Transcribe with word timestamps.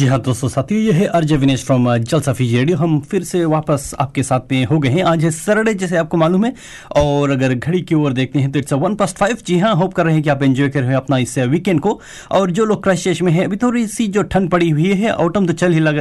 जी 0.00 0.06
हाँ 0.06 0.18
दोस्तों 0.22 0.48
साथियों 0.48 0.80
ये 0.82 0.92
है 0.92 1.06
Arjay 1.06 1.36
Vinesh 1.36 1.64
from 1.64 1.86
Jalsa 1.98 2.32
Fiji 2.32 2.56
radio. 2.56 2.76
हम 2.76 2.98
फिर 3.00 3.24
से 3.24 3.44
वापस 3.44 3.90
आपके 4.00 4.22
साथ 4.22 4.52
में 4.52 4.64
हो 4.64 4.78
गए 4.78 4.88
हैं। 4.88 5.02
आज 5.04 5.24
है 5.24 5.30
सैटरडे 5.30 5.74
जैसे 5.74 5.96
आपको 5.96 6.16
मालूम 6.16 6.44
है। 6.44 6.52
और 6.96 7.30
अगर 7.30 7.54
घड़ी 7.54 7.80
की 7.80 7.94
ओर 7.94 8.12
देखते 8.12 8.38
हैं 8.38 8.50
तो 8.52 8.58
इट्स 8.58 8.72
वन 8.72 8.94
प्लस 8.94 9.12
फाइव 9.14 9.38
जी 9.46 9.58
हाँ 9.58 9.74
होप 9.76 9.94
कर 9.94 10.04
रहे 10.04 10.14
हैं 10.14 10.22
कि 10.22 10.30
आप 10.30 10.42
एंजॉय 10.42 10.68
कर 10.68 10.80
रहे 10.80 10.88
हैं 10.88 10.96
अपना 10.96 11.18
इस 11.18 11.36
वीकेंड 11.38 11.80
को। 11.80 12.00
और 12.30 12.50
जो 12.50 12.64
लोग 12.64 12.82
क्राइस्ट 12.82 13.22
में 13.22 13.30
है 13.32 13.44
अभी 13.44 13.56
थोड़ी 13.56 13.86
सी 13.86 14.06
जो 14.08 14.22
ठंड 14.22 14.50
पड़ी 14.50 14.70
हुई 14.70 14.92
है 14.92 15.12
ऑटम 15.16 15.46
तो 15.46 15.52
चल 15.54 15.72
ही 15.72 15.80
लग, 15.80 15.98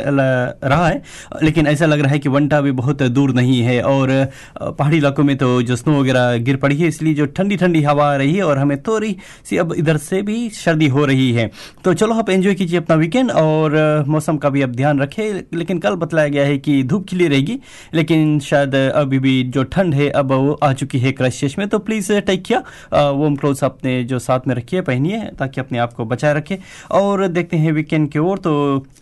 रहा 0.63 0.87
है। 0.87 1.01
लेकिन 1.43 1.67
ऐसा 1.67 1.85
लग 1.85 1.99
रहा 1.99 2.11
है 2.11 2.19
कि 2.19 2.29
वनटा 2.29 2.61
भी 2.61 2.71
बहुत 2.71 3.03
दूर 3.03 3.33
नहीं 3.33 3.59
है। 3.61 3.81
और 3.81 4.07
पहाड़ी 4.61 4.97
इलाकों 4.97 5.23
में 5.23 5.35
तो 5.37 5.61
जो 5.61 5.75
स्नो 5.75 5.99
वगैरह 5.99 6.37
गिर 6.39 6.57
पड़ी 6.57 6.77
है 6.77 6.87
इसलिए 6.87 7.13
जो 7.13 7.25
ठंडी 7.25 7.57
ठंडी 7.57 7.81
हवा 7.83 8.11
आ 8.11 8.15
रही 8.15 8.35
है 8.35 8.43
और 8.43 8.57
हमें 8.57 8.77
थोड़ी 8.83 9.15
सी 9.49 9.57
अब 9.57 9.73
इधर 9.77 9.97
से 10.07 10.21
भी 10.21 10.49
सर्दी 10.55 10.87
हो 10.87 11.05
रही 11.05 11.31
है। 11.31 11.49
तो 11.83 11.93
चलो 11.93 12.15
आप 12.15 12.29
एंजॉय 12.29 12.55
कीजिए 12.55 12.79
अपना 12.79 12.95
वीकेंड 12.95 13.31
और 13.33 13.87
मौसम 14.07 14.37
का 14.37 14.49
भी 14.49 14.61
अब 14.61 14.71
ध्यान 14.71 14.99
रखें 14.99 15.57
लेकिन 15.57 15.79
कल 15.79 15.95
बताया 15.95 16.27
गया 16.27 16.45
है 16.45 16.57
कि 16.57 16.81
धूप 16.83 17.05
खिली 17.09 17.27
रहेगी 17.27 17.59
लेकिन 17.93 18.39
शायद 18.39 18.75
अभी 18.75 19.19
भी 19.19 19.41
जो 19.49 19.63
ठंड 19.65 19.93
है 19.93 20.09
अब 20.11 20.31
वो 20.31 20.53
आ 20.63 20.71
चुकी 20.73 20.99
है 20.99 21.11
क्रशिश 21.11 21.57
में। 21.59 21.67
तो 21.69 21.79
प्लीज़ 21.79 22.11
टेक 22.21 22.43
किया 22.43 23.11
वोम 23.11 23.35
क्लोथ्स 23.35 23.63
अपने 23.63 24.03
जो 24.03 24.19
साथ 24.19 24.47
में 24.47 24.55
रखिए 24.55 24.81
पहनिए 24.81 25.19
ताकि 25.39 25.61
अपने 25.61 25.77
आप 25.77 25.93
को 25.93 26.05
बचाए 26.05 26.33
रखें। 26.33 26.55
और 26.91 27.27
देखते 27.27 27.57
हैं 27.57 27.71
वीकेंड 27.71 28.09
की 28.11 28.19
ओर 28.19 28.37
तो 28.39 28.53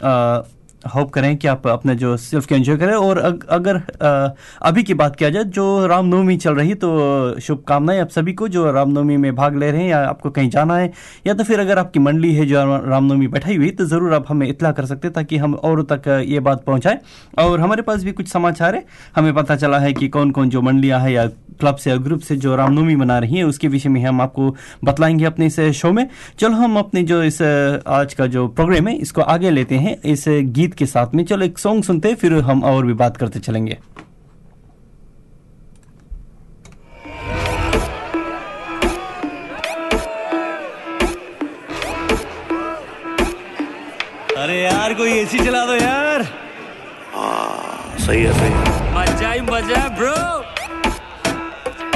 अ, 0.02 0.44
होप 0.88 1.12
करें 1.12 1.36
कि 1.38 1.48
आप 1.48 1.68
अपने 1.68 1.96
जो 1.96 2.16
सेल्फ 2.18 2.46
को 2.46 2.56
एंजॉय 2.56 2.78
करें। 2.78 2.94
और 2.94 3.18
अग, 3.18 3.46
अगर 3.50 3.76
अ, 3.76 4.36
अभी 4.62 4.84
की 4.84 4.94
बात 4.94 5.16
किया 5.16 5.30
जाए 5.30 5.44
जो 5.44 5.86
रामनवमी 5.88 6.38
चल 6.38 6.56
रही 6.56 6.74
तो 6.76 7.40
शुभकामनाएँ 7.40 8.00
आप 8.00 8.10
सभी 8.10 8.34
को 8.34 8.48
जो 8.48 8.72
रामनवमी 8.72 9.18
में 9.18 9.36
भाग 9.36 9.56
ले 9.56 9.72
रहे 9.72 9.82
हैं 9.82 9.90
या 9.90 10.00
आपको 10.00 10.30
कहीं 10.30 10.50
जाना 10.50 10.78
है 10.78 10.92
या 11.28 11.34
तो 11.34 11.44
फिर 11.44 11.60
अगर 11.60 11.80
आपकी 11.80 12.00
मंडली 12.00 12.34
है 12.34 12.46
जो 12.46 12.64
रामनवमी 12.86 13.28
बैठाई 13.28 13.56
हुई 13.58 13.70
तो 13.72 13.86
ज़रूर 13.86 14.14
आप 14.14 14.26
हमें 14.30 14.48
इतला 14.48 14.72
कर 14.72 14.86
सकते 14.86 15.10
ताकि 15.10 15.38
हम 15.38 15.54
औरों 15.56 15.84
तक 15.84 16.08
ये 16.28 16.40
बात 16.40 16.64
पहुंचाएँ। 16.64 16.98
और 17.40 17.60
हमारे 17.60 17.82
पास 17.82 18.04
भी 18.04 18.12
कुछ 18.12 18.28
समाचार 18.28 18.76
है। 18.76 18.86
हमें 19.16 19.34
पता 19.34 19.56
चला 19.56 19.80
है 19.80 19.94
कि 19.94 20.08
कौन 20.10 20.32
कौन 20.32 20.50
जो 20.50 20.62
मंडलियाँ 20.62 21.00
हैं 21.00 21.12
या 21.12 21.26
क्लब 21.60 21.76
से 21.76 21.90
या 21.90 21.96
ग्रुप 21.98 22.22
से 22.22 22.36
जो 22.36 22.56
रामनवमी 22.56 22.96
मना 22.96 23.18
रही 23.20 23.38
हैं 23.38 23.44
उसके 23.44 23.68
विषय 23.68 23.90
में 23.90 24.04
हम 24.04 24.22
आपको 24.22 24.50
बतलाएँगे 24.84 25.26
अपने 25.26 25.46
इस 25.46 25.60
शो 25.76 25.92
में। 25.92 26.08
चलो 26.40 26.56
हम 26.56 26.78
अपने 26.80 27.04
जो 27.04 27.22
इस 27.24 27.42
आज 27.88 28.14
का 28.14 28.28
जो 28.28 28.48
प्रोग्राम 28.50 28.88
है 28.88 28.96
इसको 28.96 29.22
आगे 29.24 29.50
लेते 29.50 29.76
हैं। 29.76 29.96
इस 30.04 30.26
गीत 30.28 30.74
के 30.78 30.86
साथ 30.86 31.14
में। 31.16 31.24
चलो 31.26 31.46
एक 31.46 31.60
सॉन्ग 31.60 31.84
सुनते 31.84 32.08
हैं 32.08 32.16
फिर 32.16 32.34
हम 32.42 32.64
और 32.64 32.86
भी 32.86 32.94
बात 32.96 33.18
करते 33.18 33.40
चलेंगे। 33.40 33.78
अरे 44.38 44.62
यार 44.62 44.94
कोई 44.94 45.12
एसी 45.12 45.40
चला 45.40 45.66
दो 45.66 45.76
यार। 45.76 46.24
सही 48.00 48.24
है 48.24 48.34
सही 48.34 48.52
है। 48.52 48.94
मज़ा 48.96 49.32
ही 49.32 49.42
मज़ा 49.44 49.88
ब्रो 49.98 50.16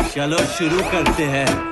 चलो 0.06 0.38
शुरू 0.54 0.82
करते 0.92 1.24
हैं। 1.26 1.71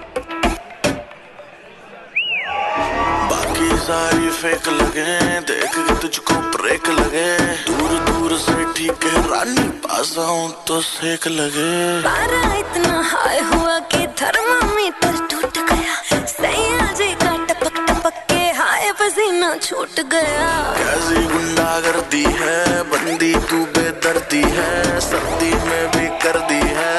सारी 3.90 4.30
फेक 4.32 4.68
लगे 4.70 5.14
देख 5.50 5.76
के 5.76 5.94
तुझको 6.02 6.34
ब्रेक 6.56 6.90
लगे 6.90 7.30
दूर 7.68 7.94
दूर 8.10 8.36
से 8.40 8.66
ठीक 8.74 9.06
है 9.06 9.22
रानी 9.30 9.68
पास 9.86 10.14
आऊँ 10.20 10.52
तो 10.68 10.80
सेक 10.82 11.28
लगे 11.28 11.72
पारा 12.04 12.42
इतना 12.56 13.02
हाई 13.12 13.40
हुआ 13.54 13.80
कि 13.94 14.06
थर्मामीटर 14.22 15.18
टूट 15.32 15.58
गया। 15.72 16.22
सैया 16.26 16.92
जी 17.00 17.10
का 17.24 17.36
टपक 17.46 17.82
टपक 17.90 18.22
के 18.32 18.40
हाय 18.60 18.92
पसीना 19.02 19.56
छूट 19.58 20.00
गया। 20.14 20.48
कैसी 20.78 21.26
गुंडा 21.34 21.80
कर 21.82 22.00
दी 22.12 22.24
है 22.42 22.84
बंदी 22.92 23.34
तू 23.50 23.66
बेदर्दी 23.78 24.44
है 24.58 25.00
सर्दी 25.10 25.54
में 25.66 25.88
भी 25.96 26.08
कर 26.24 26.40
दी 26.52 26.62
है। 26.78 26.94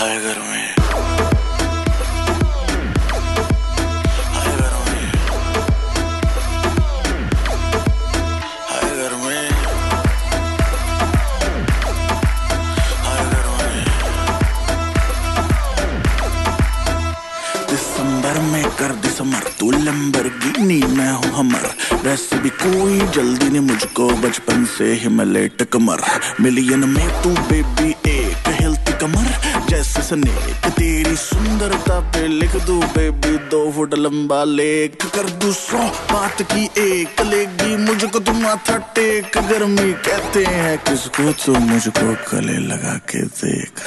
हाय 0.00 0.18
घर 0.18 0.38
में। 0.40 0.68
कर 18.78 18.92
दिसंबर 19.04 19.42
तू 19.58 19.70
लंबरगिनी 19.70 20.76
मैं 20.96 21.10
हूँ 21.12 21.32
हमर। 21.34 21.66
वैसे 22.04 22.38
भी 22.38 22.50
कोई 22.62 22.98
जल्दी 23.14 23.48
नहीं 23.48 23.60
मुझको 23.60 24.08
बचपन 24.22 24.64
से 24.78 24.92
ही 24.94 25.08
मैं 25.08 25.24
लेट 25.24 25.62
कमर 25.72 26.02
मिलियन 26.40 26.88
में 26.88 27.22
तू 27.22 27.30
बेबी 27.50 27.90
एक 28.10 28.48
हिलती 28.60 28.92
कमर। 28.98 29.29
जैसे 29.70 30.02
स्नेक 30.02 30.64
तेरी 30.68 31.16
सुंदरता 31.16 31.98
पे 32.12 32.26
लिख 32.28 32.54
दू 32.66 32.78
बेबी 32.94 33.36
दो 33.50 33.60
फुट 33.72 33.94
लंबा 33.94 34.42
लेख। 34.44 35.04
कर 35.06 35.28
दू 35.42 35.52
सौ 35.52 35.78
बात 36.12 36.42
की 36.42 36.64
एक 36.78 37.20
लेगी, 37.20 37.76
मुझको 37.76 38.18
तुम 38.18 38.42
माथा 38.42 38.76
टेक। 38.94 39.38
गर्मी 39.50 39.92
कहते 39.92 40.44
हैं, 40.44 40.76
किसको 40.78 41.32
तू 41.44 41.54
मुझको 41.60 42.06
गले 42.30 42.58
लगा 42.66 42.94
के 43.10 43.22
देख? 43.22 43.86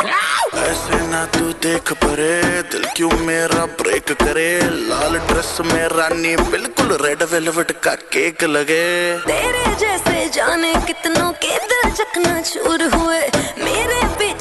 ऐसे 0.56 1.02
ना 1.08 1.26
तू 1.26 1.52
देख 1.64 1.92
परे, 1.94 2.42
दिल 2.72 2.86
क्यों 2.96 3.12
मेरा 3.20 3.66
ब्रेक 3.82 4.12
करे? 4.24 4.50
लाल 4.88 5.18
ड्रेस 5.28 5.58
में 5.66 5.88
रानी 5.90 6.36
बिल्कुल 6.52 6.98
रेड 7.02 7.24
वेलवेट 7.24 7.72
का 7.84 7.96
केक 8.14 8.44
लगे। 8.44 8.86
तेरे 9.28 9.76
जैसे 9.76 10.30
जाने 10.30 10.74
कितनों 10.88 11.32
के 11.32 11.58
दिल 11.68 11.92
चकना 11.92 12.42
चूर 12.44 12.84
हुए। 12.96 13.22
मेरे 13.64 14.02
पीछे 14.14 14.33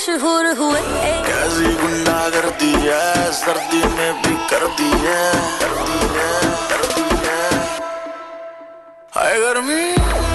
मशहूर 0.00 0.46
हुए। 0.58 0.80
कैसी 1.24 1.72
गुंडा 1.80 2.20
कर 2.30 2.48
दी 2.60 2.70
है, 2.74 3.32
सर्दी 3.32 3.82
में 3.96 4.22
भी 4.22 4.34
कर 4.50 4.66
दी 4.78 4.88
है 5.02 5.18
कर 5.60 5.74
दी 5.80 5.98
है 6.14 6.30
कर 6.70 6.86
दी 6.94 7.04
है 7.26 7.40
गर्मी। 9.40 10.29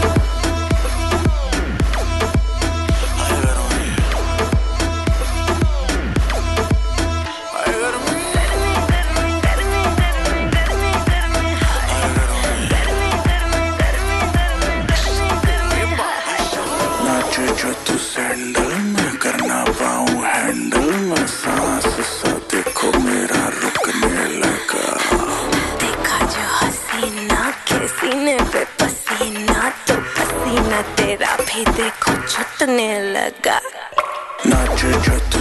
तेरा 31.15 31.35
भी 31.47 31.63
देखो 31.71 32.13
छुटने 32.27 32.88
लगा। 33.12 33.59
नाचे 34.47 34.91
जो 35.01 35.34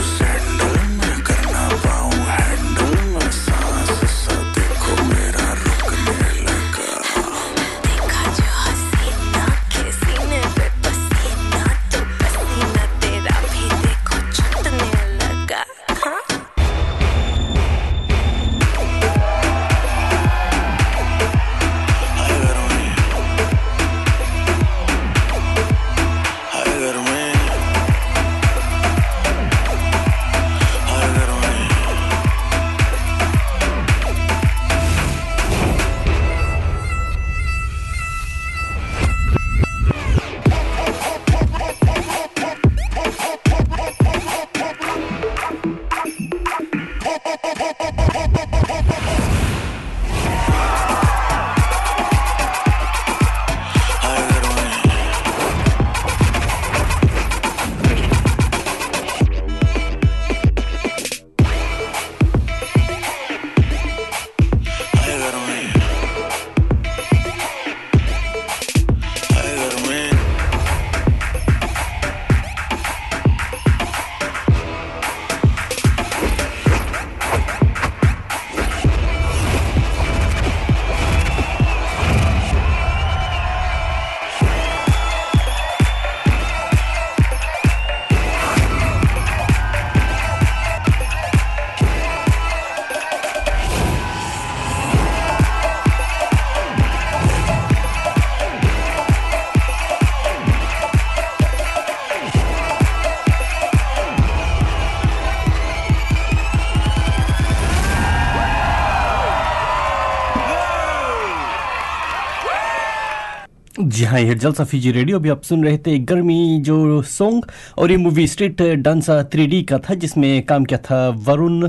जी 113.95 114.05
हाँ 114.05 114.21
ये 114.21 114.35
जलसा 114.35 114.65
फीजी 114.65 114.91
रेडियो। 114.93 115.19
भी 115.21 115.29
आप 115.29 115.43
सुन 115.43 115.65
रहे 115.65 115.79
थे 115.79 115.99
गर्मी 116.03 116.59
जो 116.67 117.03
सॉन्ग 117.03 117.45
और 117.79 117.91
ये 117.91 117.97
मूवी 117.97 118.27
स्ट्रीट 118.27 118.63
डांसा 118.83 119.23
थ्री 119.33 119.63
का 119.63 119.79
था, 119.79 119.95
जिसमें 119.95 120.43
काम 120.47 120.65
किया 120.65 120.79
था 120.83 121.09
वरुण 121.27 121.69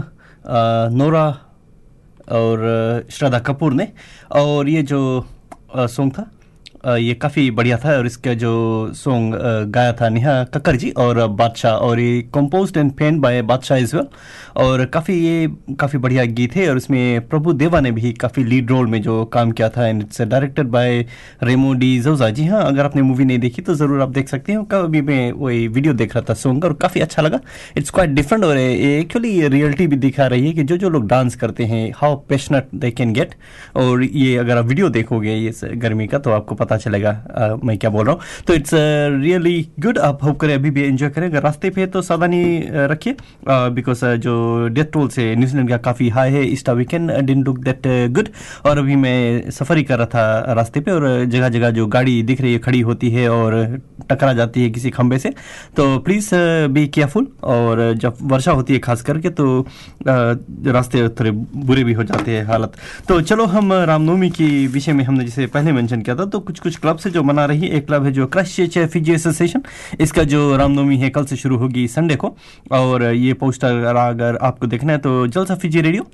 नोरा 0.97 1.27
और 2.31 3.05
श्रद्धा 3.11 3.39
कपूर 3.39 3.73
ने। 3.73 3.87
और 4.31 4.69
ये 4.69 4.81
जो 4.83 5.01
सॉन्ग 5.75 6.13
था 6.13 6.25
ये 6.85 7.13
काफ़ी 7.15 7.49
बढ़िया 7.51 7.77
था 7.77 7.97
और 7.97 8.05
इसका 8.05 8.33
जो 8.35 8.53
सॉन्ग 8.95 9.35
गाया 9.73 9.93
था 10.01 10.09
नेहा 10.09 10.43
कक्कर 10.53 10.75
जी 10.75 10.89
और 10.97 11.25
बादशाह 11.29 11.75
और 11.75 11.99
ये 11.99 12.21
composed 12.33 12.77
and 12.77 12.91
penned 12.97 13.19
by 13.21 13.41
Badshah 13.43 13.77
is 13.77 13.95
well 13.95 14.07
और 14.57 14.85
काफ़ी 14.85 15.13
ये 15.15 15.47
काफ़ी 15.79 15.99
बढ़िया 15.99 16.25
गीत 16.25 16.55
है 16.55 16.69
और 16.69 16.77
इसमें 16.77 17.27
प्रभु 17.29 17.53
देवा 17.53 17.79
ने 17.81 17.91
भी 17.91 18.11
काफ़ी 18.15 18.43
लीड 18.43 18.71
रोल 18.71 18.87
में 18.87 19.01
जो 19.01 19.23
काम 19.33 19.51
किया 19.51 19.69
था 19.69 19.87
and 19.87 20.01
it's 20.01 20.21
directed 20.21 20.67
by 20.69 21.05
Remo 21.43 21.73
D'Souza. 22.01 22.29
जी 22.29 22.45
हाँ 22.45 22.63
अगर 22.63 22.85
आपने 22.85 23.01
मूवी 23.01 23.25
नहीं 23.25 23.39
देखी 23.39 23.61
तो 23.61 23.73
ज़रूर 23.75 24.01
आप 24.01 24.09
देख 24.09 24.29
सकते 24.29 24.53
हो। 24.53 24.63
कभी 24.71 25.01
मैं 25.01 25.31
वही 25.33 25.67
वीडियो 25.67 25.93
देख 25.93 26.15
रहा 26.15 26.25
था 26.29 26.33
सॉन्ग 26.35 26.61
का 26.61 26.67
और 26.67 26.73
काफ़ी 26.81 27.01
अच्छा 27.01 27.21
लगा। 27.21 27.39
इट्स 27.77 27.89
क्वाइट 27.89 28.09
डिफरेंट 28.11 28.43
और 28.45 28.57
एक्चुअली 28.57 29.29
ये 29.31 29.47
रियलिटी 29.49 29.87
भी 29.87 29.95
दिखा 29.97 30.27
रही 30.27 30.47
है 30.47 30.53
कि 30.53 30.63
जो 30.63 30.77
जो 30.77 30.89
लोग 30.89 31.07
डांस 31.07 31.35
करते 31.35 31.65
हैं 31.65 31.91
how 31.95 32.15
passionate 32.29 32.67
they 32.75 32.91
can 32.91 33.13
get 33.13 33.35
और 33.77 34.03
ये 34.03 34.35
अगर 34.37 34.57
आप 34.57 34.65
वीडियो 34.65 34.89
देखोगे 34.91 35.35
ये 35.35 35.75
गर्मी 35.77 36.07
का 36.07 36.19
तो 36.19 36.31
आपको 36.31 36.55
पता 36.55 36.74
चलेगा 36.77 37.09
अ, 37.09 37.55
मैं 37.63 37.77
क्या 37.77 37.89
बोल 37.89 38.05
रहा 38.05 38.13
हूँ। 38.13 38.21
तो 38.47 38.53
इट्स 38.53 38.71
रियली 38.73 39.67
गुड 39.79 39.97
आप 39.99 40.23
होप 40.23 40.39
करें 40.39 40.53
अभी 40.55 40.69
भी 40.69 40.83
एंजॉय 40.83 41.09
करें। 41.09 41.27
अगर 41.27 41.41
रास्ते 41.43 41.69
पे 41.69 41.85
तो 41.87 42.01
सावधानी 42.01 42.43
रखिए। 42.91 43.15
बिकॉज़ 43.49 44.05
जो 44.17 44.35
डेथ 44.69 44.91
टोल 44.93 45.07
से 45.09 45.35
न्यूजीलैंड 45.35 45.69
का 45.69 45.77
काफ़ी 45.85 46.09
हाई 46.09 46.31
है 46.31 46.45
इस्टा 46.45 46.73
वीकेंड 46.73 47.11
डिन 47.21 47.43
लुक 47.43 47.59
दैट 47.59 47.87
गुड 48.13 48.29
और 48.65 48.77
अभी 48.77 48.95
मैं 48.97 49.49
सफ़र 49.51 49.77
ही 49.77 49.83
कर 49.83 49.97
रहा 49.97 50.07
था 50.07 50.53
रास्ते 50.53 50.79
पे 50.79 50.91
और 50.91 51.25
जगह 51.25 51.49
जगह 51.49 51.69
जो 51.71 51.87
गाड़ी 51.87 52.21
दिख 52.23 52.41
रही 52.41 52.53
है 52.53 52.59
खड़ी 52.59 52.81
होती 52.81 53.09
है 53.11 53.27
और 53.29 53.55
टकरा 54.09 54.33
जाती 54.33 54.63
है 54.63 54.69
किसी 54.69 54.89
खंबे 54.89 55.17
से। 55.17 55.29
तो 55.77 55.97
प्लीज़ 55.99 56.29
बी 56.73 56.87
केयरफुल 56.87 57.27
और 57.45 57.93
जब 57.95 58.17
वर्षा 58.23 58.51
होती 58.51 58.73
है 58.73 58.79
खास 58.79 59.01
करके 59.01 59.29
तो 59.31 59.45
रास्ते 60.07 61.07
थोड़े 61.09 61.31
बुरे 61.31 61.83
भी 61.83 61.93
हो 61.93 62.03
जाते 62.03 62.31
हैं 62.31 62.45
हालत। 62.45 62.73
तो 63.07 63.19
चलो 63.21 63.45
हम 63.47 63.73
रामनवमी 63.73 64.29
की 64.29 64.45
विषय 64.67 64.93
में 64.93 65.03
हमने 65.03 65.23
जैसे 65.25 65.45
पहले 65.47 65.71
मेंशन 65.71 66.01
किया 66.01 66.15
था 66.15 66.25
तो 66.25 66.39
कुछ 66.41 66.59
कुछ 66.65 66.77
क्लब 66.77 66.99
है 67.05 67.11
जो 67.11 67.23
मना 67.23 67.45
रही 67.45 67.61
है। 67.61 67.69
एक 67.77 67.85
क्लब 67.87 68.05
है 68.05 68.11
जो 68.11 68.25
क्रश 68.27 68.59
फिजी 68.87 69.13
एसोसिएशन 69.13 69.63
इसका 69.99 70.23
जो 70.25 70.55
रामनवमी 70.57 70.97
है, 70.97 71.09
कल 71.09 71.25
से 71.25 71.35
शुरू 71.35 71.57
होगी 71.57 71.87
संडे 71.87 72.15
को। 72.15 72.35
और 72.71 73.03
ये 73.05 73.33
पोस्टर 73.35 73.83
अगर 73.95 74.37
आपको 74.41 74.67
देखना 74.67 74.93
है 74.93 74.99
तो 74.99 75.25
जल्द 75.27 75.47
सा 75.47 75.55
फिजी 75.55 75.81
रेडियो 75.81 76.07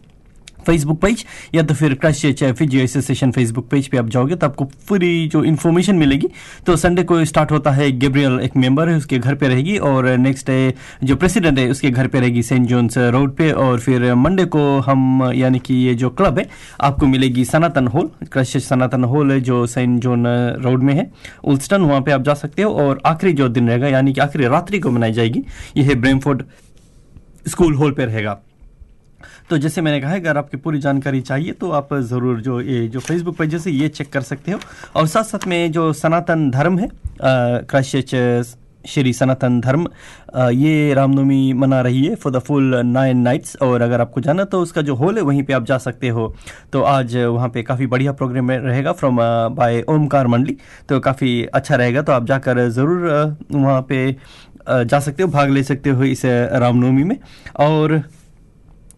फेसबुक 0.66 1.00
पेज 1.02 1.26
या 1.56 1.64
तो 1.64 1.74
फिर 1.74 1.94
क्रश 1.96 2.26
फिजी 2.58 2.80
एसोसिएशन 2.80 3.32
फेसबुक 3.32 3.68
पेज 3.70 3.88
पे 3.88 3.98
आप 3.98 4.10
जाओगे 4.10 4.36
तो 4.36 4.48
आपको 4.48 4.66
पूरी 4.90 5.28
जो 5.28 5.44
इन्फॉर्मेशन 5.46 5.96
मिलेगी। 5.96 6.28
तो 6.66 6.76
संडे 6.78 7.04
को 7.04 7.24
स्टार्ट 7.26 7.52
होता 7.52 7.72
है 7.72 7.92
गेब्रियल 7.92 8.40
एक 8.40 8.56
मेंबर 8.58 8.90
है, 8.90 8.96
उसके 8.98 9.20
घर 9.20 9.36
पे 9.36 9.48
रहेगी 9.48 9.78
और 9.80 10.08
नेक्स्ट 10.18 10.48
डे 10.48 10.74
जो 11.04 11.16
प्रेसिडेंट 11.16 11.60
है, 11.60 11.70
उसके 11.70 11.90
घर 11.90 12.08
पे 12.08 12.20
रहेगी 12.20 12.44
सेंट 12.44 12.68
जॉन्स 12.68 12.98
रोड 12.98 13.36
पे 13.36 13.52
और 13.54 13.80
फिर 13.80 14.14
मंडे 14.16 14.46
को 14.48 14.64
हम, 14.80 15.32
यानी 15.36 15.60
कि 15.60 15.74
ये 15.76 15.96
जो 15.96 16.10
क्लब 16.12 16.40
है, 16.40 16.48
आपको 16.82 17.08
मिलेगी 17.08 17.46
Sanatan 17.46 17.88
hall 17.88 18.10
crush 18.32 18.56
Sanatan 18.60 19.04
hall 19.04 19.32
है, 19.32 19.40
जो 19.42 19.66
सेंट 19.68 20.00
जॉन 20.02 20.28
रोड 20.62 20.84
में 20.84 20.94
है। 20.94 21.10
उल्स्टन 21.44 21.82
वहाँ 21.82 22.02
पे 22.02 22.12
आप 22.12 22.22
जा 22.22 22.34
सकते 22.36 22.62
हो 22.62 22.74
और 22.76 23.02
आखिरी 23.06 23.34
जो 23.34 23.48
दिन 23.50 23.70
रहेगा, 23.70 23.88
यानी 23.88 24.14
कि 24.14 24.22
आखिरी 24.22 24.48
रात्रि 24.48 24.80
को 24.80 24.92
मनाई 24.92 25.14
जाएगी, 25.14 25.44
यह 25.78 25.96
ब्रेमफोर्ड 25.96 26.44
स्कूल 27.48 27.76
हॉल 27.76 27.92
पे 27.92 28.06
रहेगा। 28.06 28.40
तो 29.50 29.58
जैसे 29.58 29.82
मैंने 29.82 30.00
कहा 30.02 30.12
है 30.12 30.20
अगर 30.20 30.38
आपकी 30.38 30.58
पूरी 30.58 30.80
जानकारी 30.80 31.22
चाहिए 31.24 31.52
तो 31.54 31.72
आप 31.72 31.94
ज़रूर 31.94 32.42
जो 32.42 32.62
ये, 32.62 32.88
जो 32.88 33.00
फेसबुक 33.02 33.38
पेज 33.38 33.56
है 33.58 33.74
ये 33.74 33.90
चेक 33.90 34.12
कर 34.14 34.22
सकते 34.24 34.52
हो। 34.52 34.60
और 34.96 35.08
साथ 35.08 35.24
साथ 35.26 35.48
में 35.48 35.72
जो 35.72 35.92
सनातन 35.96 36.50
धर्म 36.52 36.80
है 36.80 36.90
क्राइस्ट 37.22 38.60
श्री 38.86 39.12
सनातन 39.14 39.60
धर्म 39.62 39.86
ये 40.52 40.94
रामनवमी 40.94 41.52
मना 41.54 41.82
रही 41.82 42.06
है 42.06 42.16
for 42.16 42.32
the 42.34 42.40
full 42.40 42.76
nine 42.86 43.18
nights 43.18 43.56
और 43.62 43.82
अगर 43.82 44.02
आपको 44.02 44.22
जाना 44.22 44.44
तो 44.44 44.62
उसका 44.62 44.82
जो 44.82 44.96
हॉल 44.96 45.18
है, 45.18 45.22
वहीं 45.24 45.44
पे 45.44 45.54
आप 45.54 45.66
जा 45.66 45.78
सकते 45.78 46.10
हो। 46.10 46.34
तो 46.74 46.82
आज 46.84 47.16
वहाँ 47.18 47.50
पे 47.50 47.64
काफ़ी 47.64 47.88
बढ़िया 47.88 48.12
प्रोग्राम 48.14 48.52
रहेगा 48.52 48.92
फ्रॉम 48.94 49.18
बाय 49.56 49.82
ओमकार 49.90 50.28
मंडली 50.28 50.58
तो 50.90 51.00
काफ़ी 51.00 51.44
अच्छा 51.46 51.76
रहेगा 51.76 52.02
तो 52.02 52.12
आप 52.12 52.26
जाकर 52.28 52.68
ज़रूर 52.70 53.38
वहाँ 53.52 53.82
पे 53.90 54.16
जा 54.66 55.00
सकते 55.00 55.24
हो, 55.24 55.30
भाग 55.30 55.50
ले 55.50 55.64
सकते 55.64 55.90
हो 55.90 56.04
इस 56.06 56.26
रामनवमी 56.26 57.04
में। 57.04 57.18
और 57.60 58.02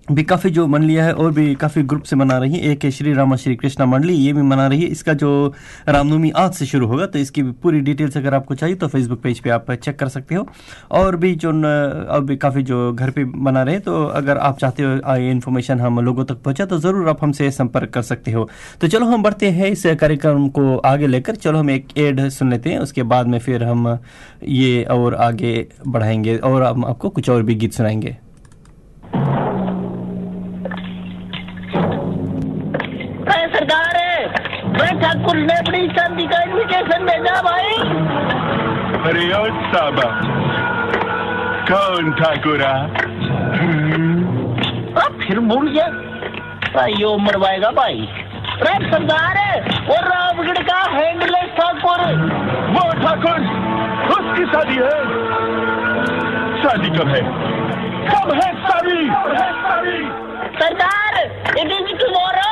भी 0.07 0.23
काफ़ी 0.23 0.49
जो 0.49 0.65
मन 0.67 0.83
लिया 0.83 1.03
है 1.05 1.13
और 1.13 1.31
भी 1.31 1.53
काफ़ी 1.55 1.81
ग्रुप 1.83 2.03
से 2.03 2.15
मना 2.15 2.37
रही 2.37 2.53
है। 2.53 2.71
एक 2.71 2.83
है 2.83 2.89
श्री 2.91 3.11
रामा, 3.13 3.35
श्री 3.35 3.55
कृष्णा 3.55 3.85
मंडली, 3.85 4.13
ये 4.15 4.31
भी 4.33 4.41
मना 4.41 4.65
रही 4.67 4.81
है। 4.81 4.87
इसका 4.87 5.13
जो 5.13 5.53
रामनवमी 5.89 6.31
आज 6.37 6.53
से 6.53 6.65
शुरू 6.65 6.87
होगा 6.87 7.05
तो 7.05 7.19
इसकी 7.19 7.43
भी 7.43 7.51
पूरी 7.63 7.79
डिटेल्स 7.81 8.17
अगर 8.17 8.33
आपको 8.33 8.55
चाहिए 8.55 8.75
तो 8.75 8.87
फेसबुक 8.87 9.21
पेज 9.21 9.39
पे 9.39 9.49
आप 9.49 9.71
चेक 9.73 9.97
कर 9.99 10.07
सकते 10.07 10.35
हो। 10.35 10.45
और 10.91 11.15
भी 11.15 11.33
जो 11.35 11.49
और 11.49 12.23
भी 12.23 12.35
काफ़ी 12.37 12.63
जो 12.63 12.91
घर 12.93 13.09
पे 13.09 13.25
मना 13.25 13.63
रहे 13.63 13.75
हैं 13.75 13.83
तो 13.83 14.03
अगर 14.05 14.37
आप 14.39 14.57
चाहते 14.59 14.83
हो 14.83 15.15
ये 15.15 15.31
इन्फॉर्मेशन 15.31 15.79
हम 15.79 15.99
लोगों 15.99 16.25
तक 16.25 16.41
पहुँचा 16.43 16.65
तो 16.65 16.79
ज़रूर 16.79 17.09
आप 17.09 17.23
हमसे 17.23 17.49
संपर्क 17.51 17.89
कर 17.89 18.01
सकते 18.01 18.31
हो। 18.31 18.47
तो 18.81 18.87
चलो 18.87 19.05
हम 19.05 19.23
बढ़ते 19.23 19.49
हैं 19.51 19.69
इस 19.69 19.85
कार्यक्रम 20.01 20.47
को 20.49 20.77
आगे 20.85 21.07
लेकर। 21.07 21.35
चलो 21.37 21.59
हम 21.59 21.69
एक 21.69 21.97
एड 21.97 22.27
सुन 22.29 22.51
लेते 22.51 22.69
हैं, 22.69 22.79
उसके 22.79 23.03
बाद 23.05 23.27
में 23.27 23.39
फिर 23.39 23.63
हम, 23.63 23.97
ये 24.43 24.83
और 24.91 25.15
आगे 25.21 25.55
बढ़ाएँगे, 25.87 26.37
और 26.37 26.63
हम 26.63 26.85
आपको 26.85 27.09
कुछ 27.09 27.29
और 27.29 27.43
भी 27.43 27.55
गीत 27.55 27.73
सुनाएँगे 27.73 28.17
अरे 33.25 33.47
सरकार 33.49 33.91
भाई 35.23 35.31
ठाकुर 35.31 35.37
ने 35.37 35.53
अपनी 35.53 35.87
शादी 35.87 36.25
का 36.27 36.41
इन्विटेशन 36.43 37.05
भेजा 37.05 37.41
भाई 37.41 37.75
अरे 39.09 39.23
साबा 39.73 40.07
कौन 41.67 42.11
ठाकुरा 42.11 42.71
अब 45.03 45.19
फिर 45.21 45.39
भूल 45.39 45.69
गया। 45.69 45.87
भाई 46.73 46.93
यो 46.99 47.15
मरवाएगा 47.17 47.69
भाई। 47.71 48.07
अरे 48.53 48.91
सरदार 48.91 49.37
वो 49.87 49.95
रामगढ़ 50.07 50.61
का 50.69 50.79
हैंडलेस 50.91 51.49
ठाकुर। 51.59 52.01
वो 52.73 52.83
ठाकुर 53.01 53.39
उसकी 54.17 54.45
शादी 54.51 54.75
है। 54.75 54.97
शादी 56.63 56.89
कब 56.97 57.07
है? 57.07 57.21
कब 58.09 58.33
है 58.33 58.49
शादी? 58.67 58.99
सरदार 60.59 61.13
इट 61.59 61.71
इज़ 61.71 61.97
टुमारो 62.03 62.51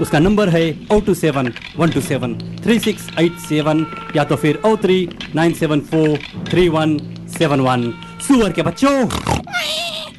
उसका 0.00 0.18
नंबर 0.18 0.48
है 0.48 0.62
O 0.92 1.00
two 1.06 1.14
seven 1.14 1.52
one 1.76 1.90
two 1.90 2.00
seven 2.00 2.34
three 2.64 2.78
six 2.78 3.08
eight 3.20 3.38
seven 3.48 3.86
या 4.16 4.24
तो 4.24 4.36
फिर 4.36 4.60
O 4.66 4.76
three 4.82 4.98
nine 5.34 5.52
seven 5.54 5.80
four 5.90 6.18
three 6.50 6.68
one 6.68 6.96
seven 7.38 7.60
one 7.60 7.90
सुअर 8.26 8.52
के 8.52 8.62
बच्चों, 8.62 9.08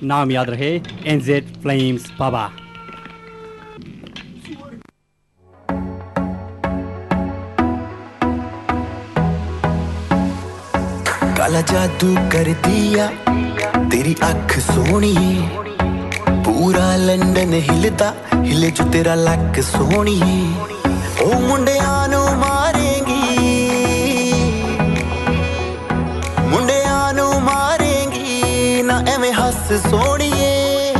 नाम 0.07 0.31
याद 0.31 0.49
रहे 0.49 0.71
एनजेड 1.05 1.45
फ्लेम्स 1.63 2.11
बाबा 2.19 2.49
काला 11.37 11.61
जादू 11.69 12.13
कर 12.31 12.53
दिया, 12.67 13.07
तेरी 13.89 14.15
अख 14.23 14.59
सोनी 14.59 15.13
ਪੂਰਾ 16.63 16.95
ਲੰਡਨ 16.95 17.53
ਹਿਲਦਾ, 17.53 18.13
ਹਿਲੇ 18.35 18.71
ਜੂ 18.71 18.83
ਤੇਰਾ 18.83 19.15
ਲੱਕ 19.15 19.63
ਸੋਹਣੀਏ। 19.63 20.51
ਉਹ 21.21 21.41
ਮੁੰਡਿਆਂ 21.41 22.07
ਨੂੰ 22.07 22.35
ਮਾਰੇਂਗੀ। 22.35 23.39
ਮੁੰਡਿਆਂ 26.39 27.13
ਨੂੰ 27.13 27.41
ਮਾਰੇਂਗੀ, 27.41 28.81
ਨਾ 28.81 29.03
ਐਵੇਂ 29.07 29.33
ਹੱਸ 29.33 29.89
ਸੋਹਣੀਏ। 29.89 30.93